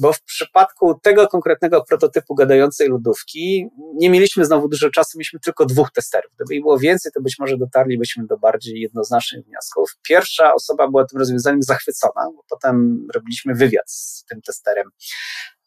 [0.00, 5.66] bo w przypadku tego konkretnego prototypu gadającej lodówki nie mieliśmy znowu dużo czasu, mieliśmy tylko
[5.66, 6.32] dwóch testerów.
[6.34, 9.90] Gdyby ich było więcej, to być może dotarlibyśmy do bardziej jednoznacznych wniosków.
[10.02, 14.90] Pierwsza osoba była tym rozwiązaniem zachwycona, bo potem robiliśmy wywiad z tym testerem.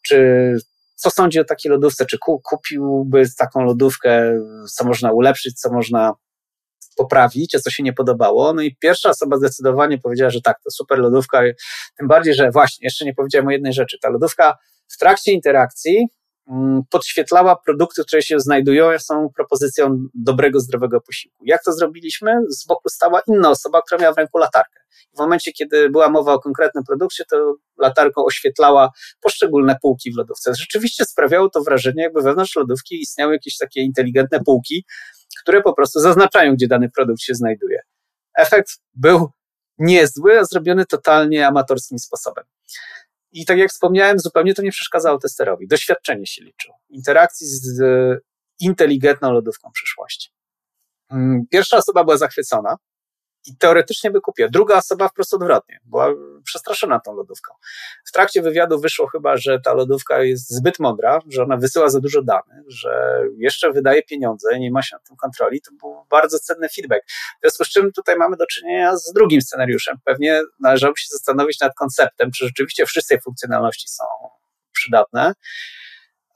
[0.02, 0.58] Czy
[0.96, 2.06] co sądzi o takiej lodówce?
[2.06, 4.40] Czy kupiłby taką lodówkę?
[4.76, 6.14] Co można ulepszyć, co można
[7.00, 8.54] poprawić, a co się nie podobało.
[8.54, 11.42] No i pierwsza osoba zdecydowanie powiedziała, że tak, to super lodówka,
[11.98, 13.98] tym bardziej, że właśnie, jeszcze nie powiedziałem o jednej rzeczy.
[14.02, 16.08] Ta lodówka w trakcie interakcji
[16.50, 21.46] mm, podświetlała produkty, które się znajdują, są propozycją dobrego, zdrowego posiłku.
[21.46, 22.32] Jak to zrobiliśmy?
[22.50, 24.80] Z boku stała inna osoba, która miała w ręku latarkę.
[25.16, 28.90] W momencie, kiedy była mowa o konkretnym produkcie, to latarką oświetlała
[29.22, 30.52] poszczególne półki w lodówce.
[30.60, 34.86] Rzeczywiście sprawiało to wrażenie, jakby wewnątrz lodówki istniały jakieś takie inteligentne półki,
[35.42, 37.82] które po prostu zaznaczają, gdzie dany produkt się znajduje.
[38.38, 39.30] Efekt był
[39.78, 42.46] niezły, a zrobiony totalnie amatorskim sposobem.
[43.32, 45.68] I tak jak wspomniałem, zupełnie to nie przeszkadzało testerowi.
[45.68, 46.76] Doświadczenie się liczyło.
[46.90, 47.82] Interakcji z
[48.60, 50.30] inteligentną lodówką przyszłości.
[51.12, 52.76] Mm, pierwsza osoba była zachwycona.
[53.46, 54.50] I teoretycznie by kupiła.
[54.50, 56.08] Druga osoba wprost odwrotnie, była
[56.44, 57.54] przestraszona tą lodówką.
[58.06, 62.00] W trakcie wywiadu wyszło chyba, że ta lodówka jest zbyt mądra, że ona wysyła za
[62.00, 65.62] dużo danych, że jeszcze wydaje pieniądze, nie ma się nad tym kontroli.
[65.62, 67.06] To był bardzo cenny feedback.
[67.08, 69.98] W związku z czym tutaj mamy do czynienia z drugim scenariuszem.
[70.06, 74.04] Pewnie należałoby się zastanowić nad konceptem, czy rzeczywiście wszystkie funkcjonalności są
[74.74, 75.34] przydatne.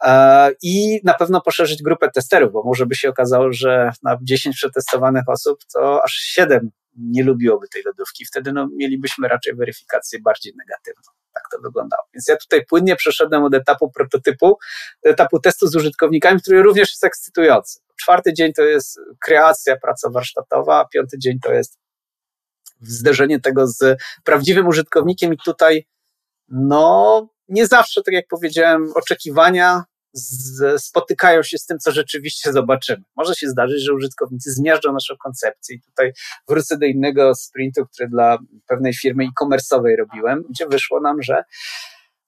[0.03, 4.55] E, I na pewno poszerzyć grupę testerów, bo może by się okazało, że na 10
[4.55, 8.25] przetestowanych osób to aż 7 nie lubiłoby tej lodówki.
[8.25, 11.11] Wtedy no, mielibyśmy raczej weryfikację bardziej negatywną.
[11.33, 12.03] Tak to wyglądało.
[12.13, 14.57] Więc ja tutaj płynnie przeszedłem od etapu prototypu
[15.03, 17.79] do etapu testu z użytkownikami, który również jest ekscytujący.
[17.95, 21.79] Czwarty dzień to jest kreacja, praca warsztatowa, a piąty dzień to jest
[22.81, 25.87] zderzenie tego z prawdziwym użytkownikiem i tutaj
[26.47, 29.83] no nie zawsze, tak jak powiedziałem, oczekiwania
[30.13, 33.03] z, spotykają się z tym, co rzeczywiście zobaczymy.
[33.15, 36.13] Może się zdarzyć, że użytkownicy zmiażdżą naszą koncepcję i tutaj
[36.47, 38.37] wrócę do innego sprintu, który dla
[38.67, 41.43] pewnej firmy e-commerce'owej robiłem, gdzie wyszło nam, że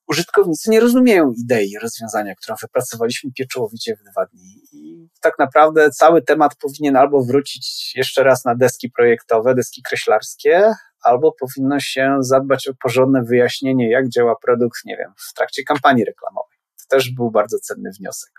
[0.07, 4.61] użytkownicy nie rozumieją idei rozwiązania, którą wypracowaliśmy pieczołowicie w dwa dni.
[4.73, 10.73] I tak naprawdę cały temat powinien albo wrócić jeszcze raz na deski projektowe, deski kreślarskie,
[11.01, 16.05] albo powinno się zadbać o porządne wyjaśnienie, jak działa produkt, nie wiem, w trakcie kampanii
[16.05, 16.54] reklamowej.
[16.89, 18.31] To też był bardzo cenny wniosek.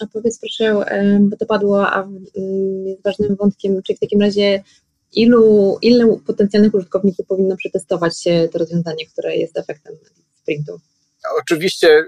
[0.00, 0.84] A powiedz proszę,
[1.20, 2.08] bo to padło, a
[2.86, 4.62] jest ważnym wątkiem, czy w takim razie
[5.12, 9.94] ilu, ilu potencjalnych użytkowników powinno przetestować to rozwiązanie, które jest efektem
[10.42, 10.80] sprintu?
[11.40, 12.04] Oczywiście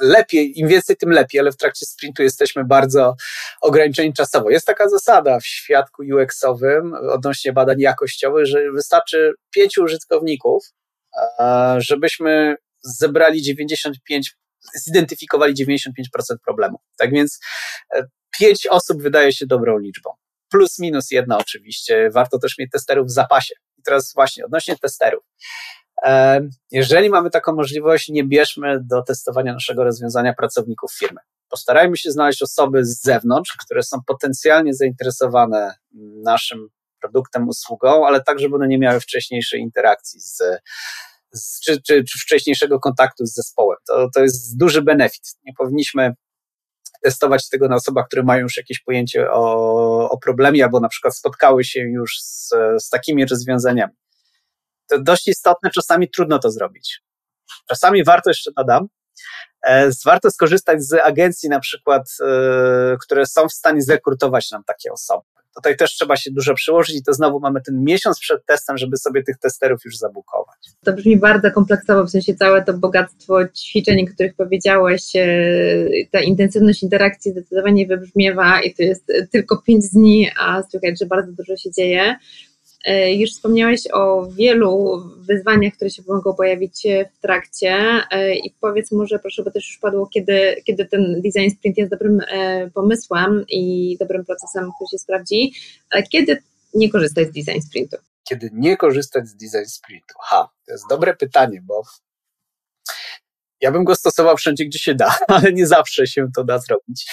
[0.00, 3.14] lepiej, im więcej, tym lepiej, ale w trakcie sprintu jesteśmy bardzo
[3.60, 4.50] ograniczeni czasowo.
[4.50, 10.64] Jest taka zasada w świadku UX-owym odnośnie badań jakościowych, że wystarczy pięciu użytkowników,
[11.78, 14.36] żebyśmy zebrali 95,
[14.74, 16.80] zidentyfikowali 95% problemów.
[16.98, 17.40] Tak więc
[17.94, 18.02] e,
[18.38, 20.10] pięć osób wydaje się dobrą liczbą.
[20.50, 22.10] Plus minus jedna oczywiście.
[22.10, 23.54] Warto też mieć testerów w zapasie.
[23.78, 25.24] I teraz właśnie odnośnie testerów.
[26.70, 31.20] Jeżeli mamy taką możliwość, nie bierzmy do testowania naszego rozwiązania pracowników firmy.
[31.50, 35.74] Postarajmy się znaleźć osoby z zewnątrz, które są potencjalnie zainteresowane
[36.24, 36.68] naszym
[37.00, 40.42] produktem, usługą, ale tak, żeby one nie miały wcześniejszej interakcji z,
[41.34, 43.78] z czy, czy, czy wcześniejszego kontaktu z zespołem.
[43.88, 45.22] To, to jest duży benefit.
[45.44, 46.12] Nie powinniśmy
[47.04, 51.16] testować tego na osobach, które mają już jakieś pojęcie o, o problemie, albo na przykład
[51.16, 52.48] spotkały się już z,
[52.78, 53.92] z takimi rozwiązaniami
[54.88, 57.00] to dość istotne, czasami trudno to zrobić.
[57.68, 58.86] Czasami warto jeszcze dodam,
[59.66, 64.92] e, warto skorzystać z agencji na przykład, e, które są w stanie zrekrutować nam takie
[64.92, 65.24] osoby.
[65.58, 68.96] Tutaj też trzeba się dużo przyłożyć i to znowu mamy ten miesiąc przed testem, żeby
[68.96, 70.56] sobie tych testerów już zabukować.
[70.84, 75.26] To brzmi bardzo kompleksowo, w sensie całe to bogactwo ćwiczeń, o których powiedziałeś, e,
[76.10, 81.32] ta intensywność interakcji zdecydowanie wybrzmiewa i to jest tylko pięć dni, a słychać, że bardzo
[81.32, 82.16] dużo się dzieje.
[82.84, 86.82] E, już wspomniałeś o wielu wyzwaniach, które się mogą pojawić
[87.14, 87.76] w trakcie
[88.10, 91.90] e, i powiedz może, proszę, bo też już padło, kiedy, kiedy ten design sprint jest
[91.90, 95.52] dobrym e, pomysłem i dobrym procesem, który się sprawdzi,
[96.12, 96.42] kiedy
[96.74, 97.96] nie korzystać z design sprintu?
[98.28, 100.14] Kiedy nie korzystać z design sprintu?
[100.20, 101.82] Ha, to jest dobre pytanie, bo
[103.60, 107.06] ja bym go stosował wszędzie, gdzie się da, ale nie zawsze się to da zrobić.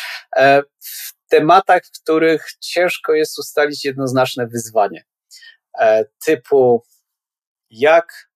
[0.80, 5.06] W tematach, w których ciężko jest ustalić jednoznaczne wyzwanie.
[5.80, 6.84] E, typu
[7.70, 8.30] jak,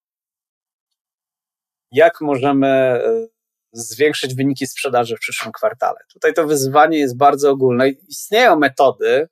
[1.92, 3.26] jak możemy e,
[3.72, 5.98] zwiększyć wyniki sprzedaży w przyszłym kwartale.
[6.12, 7.88] Tutaj to wyzwanie jest bardzo ogólne.
[7.88, 9.28] Istnieją metody,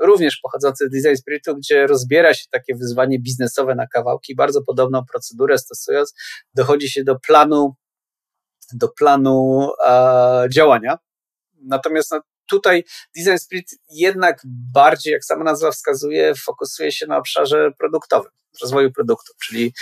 [0.00, 4.34] również pochodzące z Design Spiritu, gdzie rozbiera się takie wyzwanie biznesowe na kawałki.
[4.34, 6.14] Bardzo podobną procedurę stosując,
[6.54, 7.74] dochodzi się do planu,
[8.72, 10.98] do planu e, działania.
[11.62, 12.84] Natomiast no, tutaj
[13.16, 14.42] Design Spirit jednak
[14.74, 18.32] bardziej, jak sama nazwa wskazuje, fokusuje się na obszarze produktowym,
[18.62, 19.72] rozwoju produktu, czyli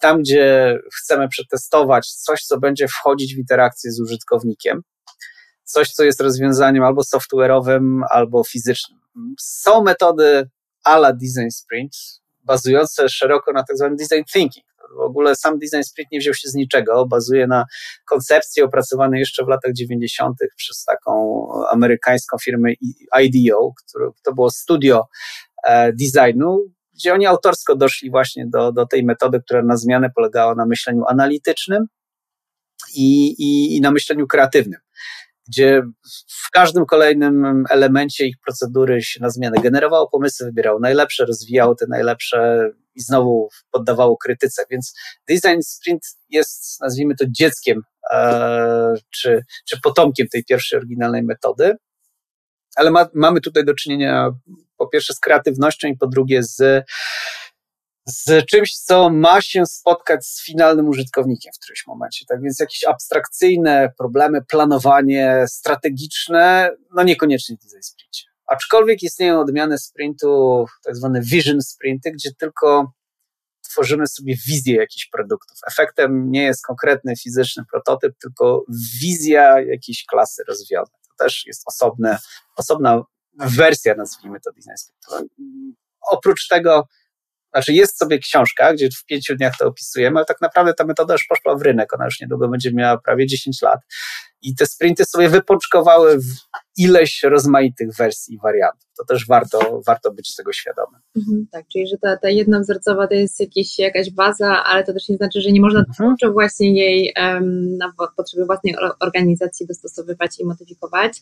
[0.00, 4.82] tam, gdzie chcemy przetestować coś, co będzie wchodzić w interakcję z użytkownikiem,
[5.64, 9.00] coś, co jest rozwiązaniem albo software'owym, albo fizycznym.
[9.40, 10.48] Są metody
[10.84, 11.92] ala Design Sprint,
[12.44, 14.65] bazujące szeroko na tak zwanym design thinking.
[14.96, 17.64] W ogóle sam design sprint nie wziął się z niczego, bazuje na
[18.04, 20.38] koncepcji opracowanej jeszcze w latach 90.
[20.56, 22.72] przez taką amerykańską firmę
[23.20, 25.08] IDEO, które to było studio
[25.64, 26.62] e, designu,
[26.94, 31.04] gdzie oni autorsko doszli właśnie do, do tej metody, która na zmianę polegała na myśleniu
[31.08, 31.86] analitycznym
[32.94, 34.80] i, i, i na myśleniu kreatywnym
[35.48, 35.82] gdzie
[36.46, 41.86] w każdym kolejnym elemencie ich procedury się na zmianę generowało pomysły, wybierało najlepsze, rozwijało te
[41.88, 44.62] najlepsze i znowu poddawało krytyce.
[44.70, 44.94] Więc
[45.28, 47.82] design sprint jest, nazwijmy to, dzieckiem
[48.12, 51.76] e, czy, czy potomkiem tej pierwszej oryginalnej metody.
[52.76, 54.30] ale ma, mamy tutaj do czynienia
[54.76, 56.84] po pierwsze z kreatywnością i po drugie z,
[58.06, 62.24] z czymś, co ma się spotkać z finalnym użytkownikiem w którymś momencie.
[62.28, 68.24] Tak więc jakieś abstrakcyjne problemy, planowanie strategiczne, no niekoniecznie w design sprincie.
[68.46, 72.92] Aczkolwiek istnieją odmiany sprintu, tak zwane vision sprinty, gdzie tylko
[73.70, 75.58] tworzymy sobie wizję jakichś produktów.
[75.66, 78.64] Efektem nie jest konkretny fizyczny prototyp, tylko
[79.00, 81.00] wizja jakiejś klasy rozwiązań.
[81.08, 82.18] To też jest osobne,
[82.56, 83.02] osobna
[83.38, 85.32] wersja, nazwijmy to design sprint.
[86.10, 86.88] Oprócz tego,
[87.52, 91.14] znaczy jest sobie książka, gdzie w pięciu dniach to opisujemy, ale tak naprawdę ta metoda
[91.14, 93.80] już poszła w rynek, ona już niedługo będzie miała prawie 10 lat
[94.42, 96.24] i te sprinty sobie wypączkowały w
[96.76, 98.90] ileś rozmaitych wersji i wariantów.
[98.98, 101.00] To też warto, warto być tego świadomym.
[101.16, 104.92] Mhm, tak, czyli że ta, ta jedna wzorcowa to jest jakieś, jakaś baza, ale to
[104.92, 106.32] też nie znaczy, że nie można mhm.
[106.32, 111.12] właśnie jej um, na potrzeby własnej organizacji dostosowywać i modyfikować.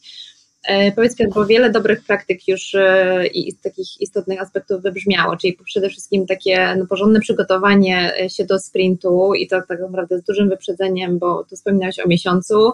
[0.65, 5.59] E, powiedz Piotr, bo wiele dobrych praktyk już e, i takich istotnych aspektów wybrzmiało, czyli
[5.65, 10.49] przede wszystkim takie no, porządne przygotowanie się do sprintu i to tak naprawdę z dużym
[10.49, 12.73] wyprzedzeniem, bo tu wspominałeś o miesiącu,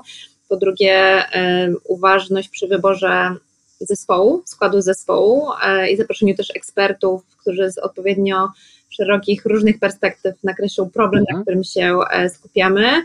[0.49, 3.35] po drugie e, uważność przy wyborze
[3.81, 5.47] zespołu, składu zespołu
[5.93, 8.49] i zaproszeniu też ekspertów, którzy z odpowiednio
[8.91, 11.39] szerokich, różnych perspektyw nakreślą problem, mhm.
[11.39, 13.03] na którym się skupiamy.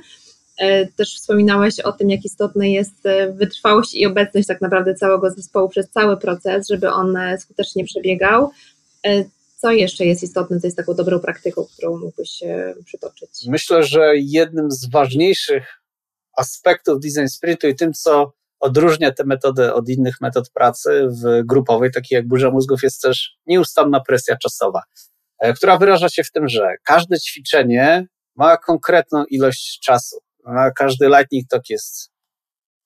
[0.57, 5.31] E, też wspominałeś o tym, jak istotna jest e, wytrwałość i obecność tak naprawdę całego
[5.31, 8.51] zespołu przez cały proces, żeby on e, skutecznie przebiegał.
[9.57, 12.43] Co jeszcze jest istotne, co jest taką dobrą praktyką, którą mógłbyś
[12.85, 13.29] przytoczyć?
[13.47, 15.81] Myślę, że jednym z ważniejszych
[16.37, 21.91] aspektów design sprintu i tym, co odróżnia tę metodę od innych metod pracy w grupowej,
[21.91, 24.81] takiej jak burza mózgów, jest też nieustanna presja czasowa,
[25.55, 30.24] która wyraża się w tym, że każde ćwiczenie ma konkretną ilość czasu.
[30.45, 32.11] Na każdy lightning talk jest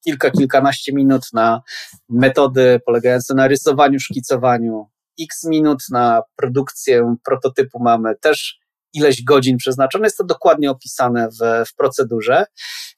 [0.03, 1.61] kilka, kilkanaście minut na
[2.09, 4.89] metody polegające na rysowaniu, szkicowaniu,
[5.21, 8.59] x minut na produkcję prototypu mamy też
[8.93, 12.45] ileś godzin przeznaczone, jest to dokładnie opisane w, w procedurze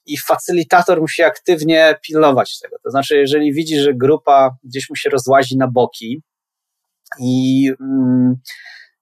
[0.06, 2.76] i facylitator musi aktywnie pilnować tego.
[2.84, 6.22] To znaczy, jeżeli widzi, że grupa gdzieś mu się rozłazi na boki
[7.20, 8.36] i mm,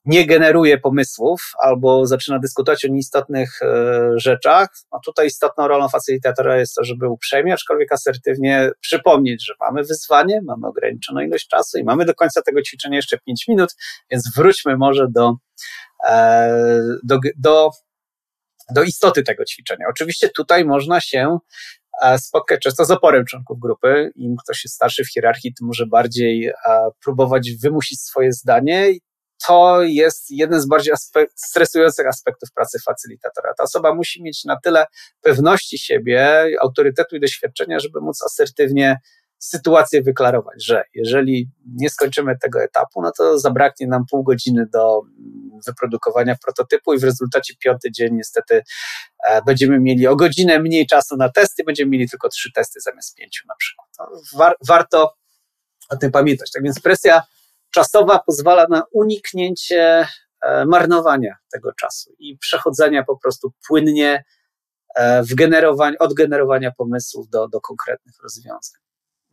[0.05, 6.59] nie generuje pomysłów albo zaczyna dyskutować o nieistotnych e, rzeczach, no tutaj istotną rolą facylitatora
[6.59, 11.85] jest to, żeby uprzejmie, aczkolwiek asertywnie przypomnieć, że mamy wyzwanie, mamy ograniczoną ilość czasu i
[11.85, 13.75] mamy do końca tego ćwiczenia jeszcze 5 minut,
[14.11, 15.35] więc wróćmy może do,
[16.09, 17.71] e, do, do,
[18.75, 19.87] do istoty tego ćwiczenia.
[19.91, 21.39] Oczywiście tutaj można się
[22.03, 24.11] e, spotkać często z oporem członków grupy.
[24.17, 26.53] Im ktoś jest starszy w hierarchii, tym może bardziej
[27.05, 28.95] próbować wymusić swoje zdanie
[29.47, 30.95] to jest jeden z bardziej
[31.35, 33.55] stresujących aspektów pracy facylitatora.
[33.59, 34.87] Ta osoba musi mieć na tyle
[35.21, 38.99] pewności siebie, autorytetu i doświadczenia, żeby móc asertywnie
[39.39, 45.01] sytuację wyklarować, że jeżeli nie skończymy tego etapu, no to zabraknie nam pół godziny do
[45.67, 48.63] wyprodukowania prototypu i w rezultacie piąty dzień niestety
[49.27, 53.17] e, będziemy mieli o godzinę mniej czasu na testy, będziemy mieli tylko trzy testy zamiast
[53.17, 53.89] pięciu na przykład.
[53.99, 54.07] No,
[54.39, 55.15] war, warto
[55.89, 56.51] o tym pamiętać.
[56.51, 57.23] Tak więc presja
[57.71, 60.07] czasowa pozwala na uniknięcie
[60.43, 64.25] e, marnowania tego czasu i przechodzenia po prostu płynnie
[64.97, 65.35] e, w
[65.99, 68.81] od generowania pomysłów do, do konkretnych rozwiązań.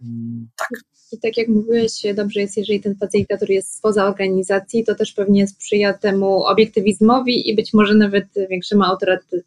[0.01, 0.69] Mm, tak.
[1.11, 5.47] I tak jak mówiłeś, dobrze jest, jeżeli ten facylitator jest spoza organizacji, to też pewnie
[5.47, 8.83] sprzyja temu obiektywizmowi i być może nawet większemu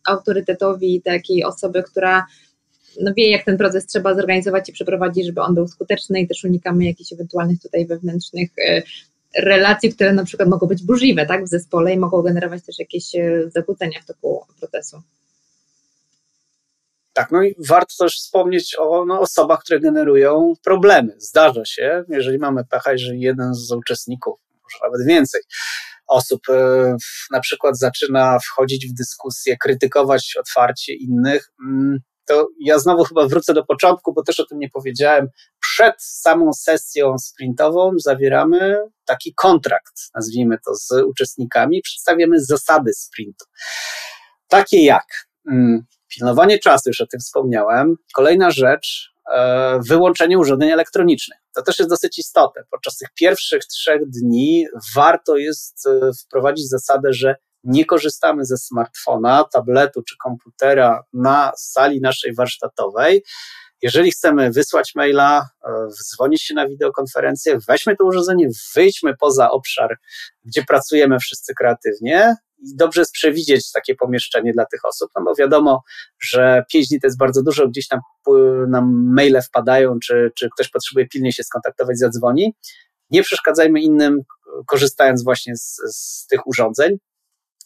[0.07, 2.27] autorytetowi takiej osoby, która
[3.01, 6.45] no wie, jak ten proces trzeba zorganizować i przeprowadzić, żeby on był skuteczny i też
[6.45, 8.83] unikamy jakichś ewentualnych tutaj wewnętrznych e,
[9.37, 13.15] relacji, które na przykład mogą być burzliwe tak, w zespole i mogą generować też jakieś
[13.15, 15.03] e, zakłócenia w toku procesu.
[17.13, 21.15] Tak, no i warto też wspomnieć o no, osobach, które generują problemy.
[21.19, 25.41] Zdarza się, jeżeli mamy pecha, jeżeli jeden z uczestników, może nawet więcej
[26.11, 26.97] osób e,
[27.31, 31.99] na przykład zaczyna wchodzić w dyskusję, krytykować otwarcie innych, mm,
[32.31, 35.29] to ja znowu chyba wrócę do początku, bo też o tym nie powiedziałem.
[35.61, 43.45] Przed samą sesją sprintową zawieramy taki kontrakt, nazwijmy to, z uczestnikami, przedstawiamy zasady sprintu.
[44.49, 45.07] Takie jak
[45.51, 47.95] mm, pilnowanie czasu, już o tym wspomniałem.
[48.15, 51.39] Kolejna rzecz, e, wyłączenie urządzeń elektronicznych.
[51.55, 52.63] To też jest dosyć istotne.
[52.71, 59.45] Podczas tych pierwszych trzech dni warto jest e, wprowadzić zasadę, że nie korzystamy ze smartfona,
[59.53, 63.25] tabletu czy komputera na sali naszej warsztatowej.
[63.83, 69.97] Jeżeli chcemy wysłać maila, e, dzwonić się na wideokonferencję, weźmy to urządzenie, wyjdźmy poza obszar,
[70.45, 75.35] gdzie pracujemy wszyscy kreatywnie i dobrze jest przewidzieć takie pomieszczenie dla tych osób, no bo
[75.35, 75.83] wiadomo,
[76.21, 78.01] że pięć dni to jest bardzo dużo, gdzieś tam
[78.69, 82.55] nam maile wpadają, czy, czy ktoś potrzebuje pilnie się skontaktować, zadzwoni.
[83.11, 84.19] Nie przeszkadzajmy innym,
[84.67, 86.99] korzystając właśnie z, z tych urządzeń,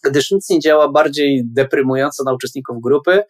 [0.05, 3.23] gdyż nic nie działa bardziej deprymująco na uczestników grupy,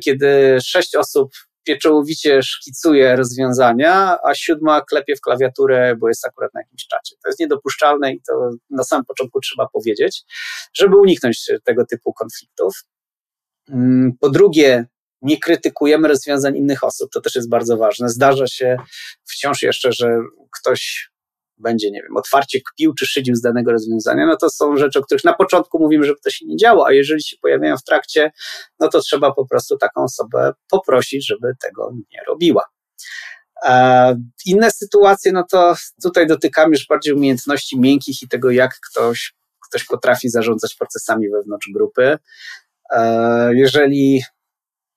[0.00, 1.30] kiedy sześć osób
[1.64, 7.16] pieczołowicie szkicuje rozwiązania, a siódma klepie w klawiaturę, bo jest akurat na jakimś czacie.
[7.22, 10.24] To jest niedopuszczalne i to na samym początku trzeba powiedzieć,
[10.74, 12.74] żeby uniknąć tego typu konfliktów.
[13.68, 14.86] Mm, po drugie,
[15.22, 18.08] nie krytykujemy rozwiązań innych osób, to też jest bardzo ważne.
[18.08, 18.76] Zdarza się
[19.24, 20.18] wciąż jeszcze, że
[20.60, 21.11] ktoś
[21.62, 25.02] będzie, nie wiem, otwarcie kpił czy szydził z danego rozwiązania, no to są rzeczy, o
[25.02, 28.32] których na początku mówimy, żeby to się nie działo, a jeżeli się pojawiają w trakcie,
[28.80, 32.62] no to trzeba po prostu taką osobę poprosić, żeby tego nie robiła.
[34.46, 39.34] Inne sytuacje, no to tutaj dotykamy już bardziej umiejętności miękkich i tego, jak ktoś,
[39.68, 42.18] ktoś potrafi zarządzać procesami wewnątrz grupy.
[43.52, 44.22] Jeżeli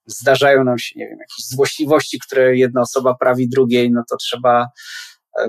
[0.05, 4.67] zdarzają nam się, nie wiem, jakieś złośliwości, które jedna osoba prawi drugiej, no to trzeba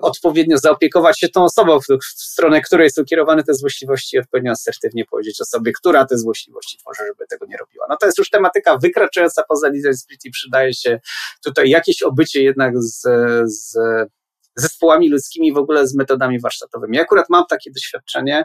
[0.03, 5.05] odpowiednio zaopiekować się tą osobą, w stronę której są kierowane te złośliwości i odpowiednio asertywnie
[5.05, 7.87] powiedzieć osobie, która te złośliwości tworzy, żeby tego nie robiła.
[7.89, 11.01] No to jest już tematyka wykraczająca poza design sprint i przydaje się
[11.45, 13.03] tutaj jakieś obycie jednak z,
[13.45, 13.79] z
[14.57, 16.97] zespołami ludzkimi, w ogóle z metodami warsztatowymi.
[16.97, 18.45] Ja akurat mam takie doświadczenie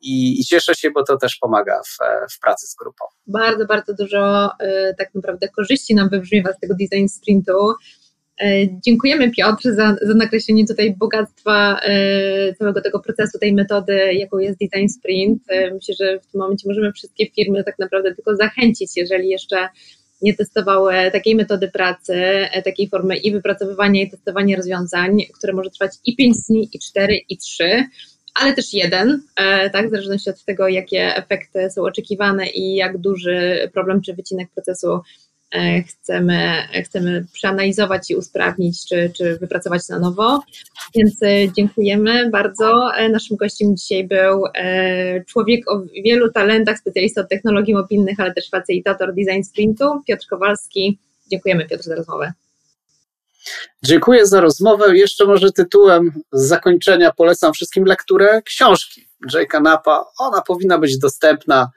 [0.00, 1.98] i, i, cieszę się, bo to też pomaga w,
[2.34, 3.04] w pracy z grupą.
[3.26, 7.74] Bardzo, bardzo dużo y, tak naprawdę korzyści nam wybrzmiewa z tego design sprintu.
[8.40, 14.38] E, dziękujemy Piotr za, za nakreślenie tutaj bogactwa e, całego tego procesu, tej metody, jaką
[14.38, 15.42] jest Design Sprint.
[15.48, 19.68] E, myślę, że w tym momencie możemy wszystkie firmy tak naprawdę tylko zachęcić, jeżeli jeszcze
[20.22, 22.22] nie testowały takiej metody pracy,
[22.64, 27.16] takiej formy i wypracowywania i testowania rozwiązań, które może trwać i 5 dni, i 4,
[27.28, 27.84] i 3,
[28.34, 29.22] ale też jeden,
[29.72, 34.48] tak, w zależności od tego, jakie efekty są oczekiwane i jak duży problem czy wycinek
[34.54, 35.00] procesu
[35.88, 40.42] chcemy, chcemy przeanalizować i usprawnić, czy, czy wypracować na nowo.
[40.94, 42.94] Więc e, dziękujemy bardzo.
[42.96, 44.42] E, naszym gościem dzisiaj był
[45.26, 50.98] człowiek o wielu talentach, specjalista od technologii mobilnych, ale też facilitator design sprintu, Piotr Kowalski.
[51.30, 52.32] Dziękujemy Piotr za rozmowę.
[53.82, 54.96] Dziękuję za rozmowę.
[54.96, 60.04] Jeszcze może tytułem zakończenia polecam wszystkim lekturę książki Jake'a Napa.
[60.18, 61.70] Ona powinna być dostępna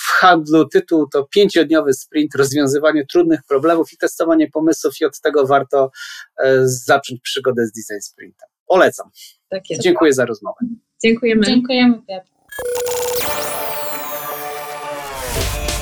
[0.00, 5.46] w handlu tytuł to pięciodniowy sprint, rozwiązywanie trudnych problemów i testowanie pomysłów i od tego
[5.46, 5.90] warto
[6.38, 8.48] e, zacząć przygodę z design sprintem.
[8.66, 9.10] Polecam.
[9.48, 10.56] Tak Dziękuję za rozmowę.
[11.02, 11.46] Dziękujemy.
[11.46, 12.02] Dziękujemy.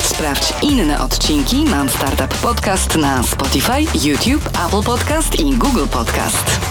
[0.01, 6.66] Sprawdź inne odcinki Mam Startup Podcast na Spotify, YouTube, Apple Podcast i Google Podcast.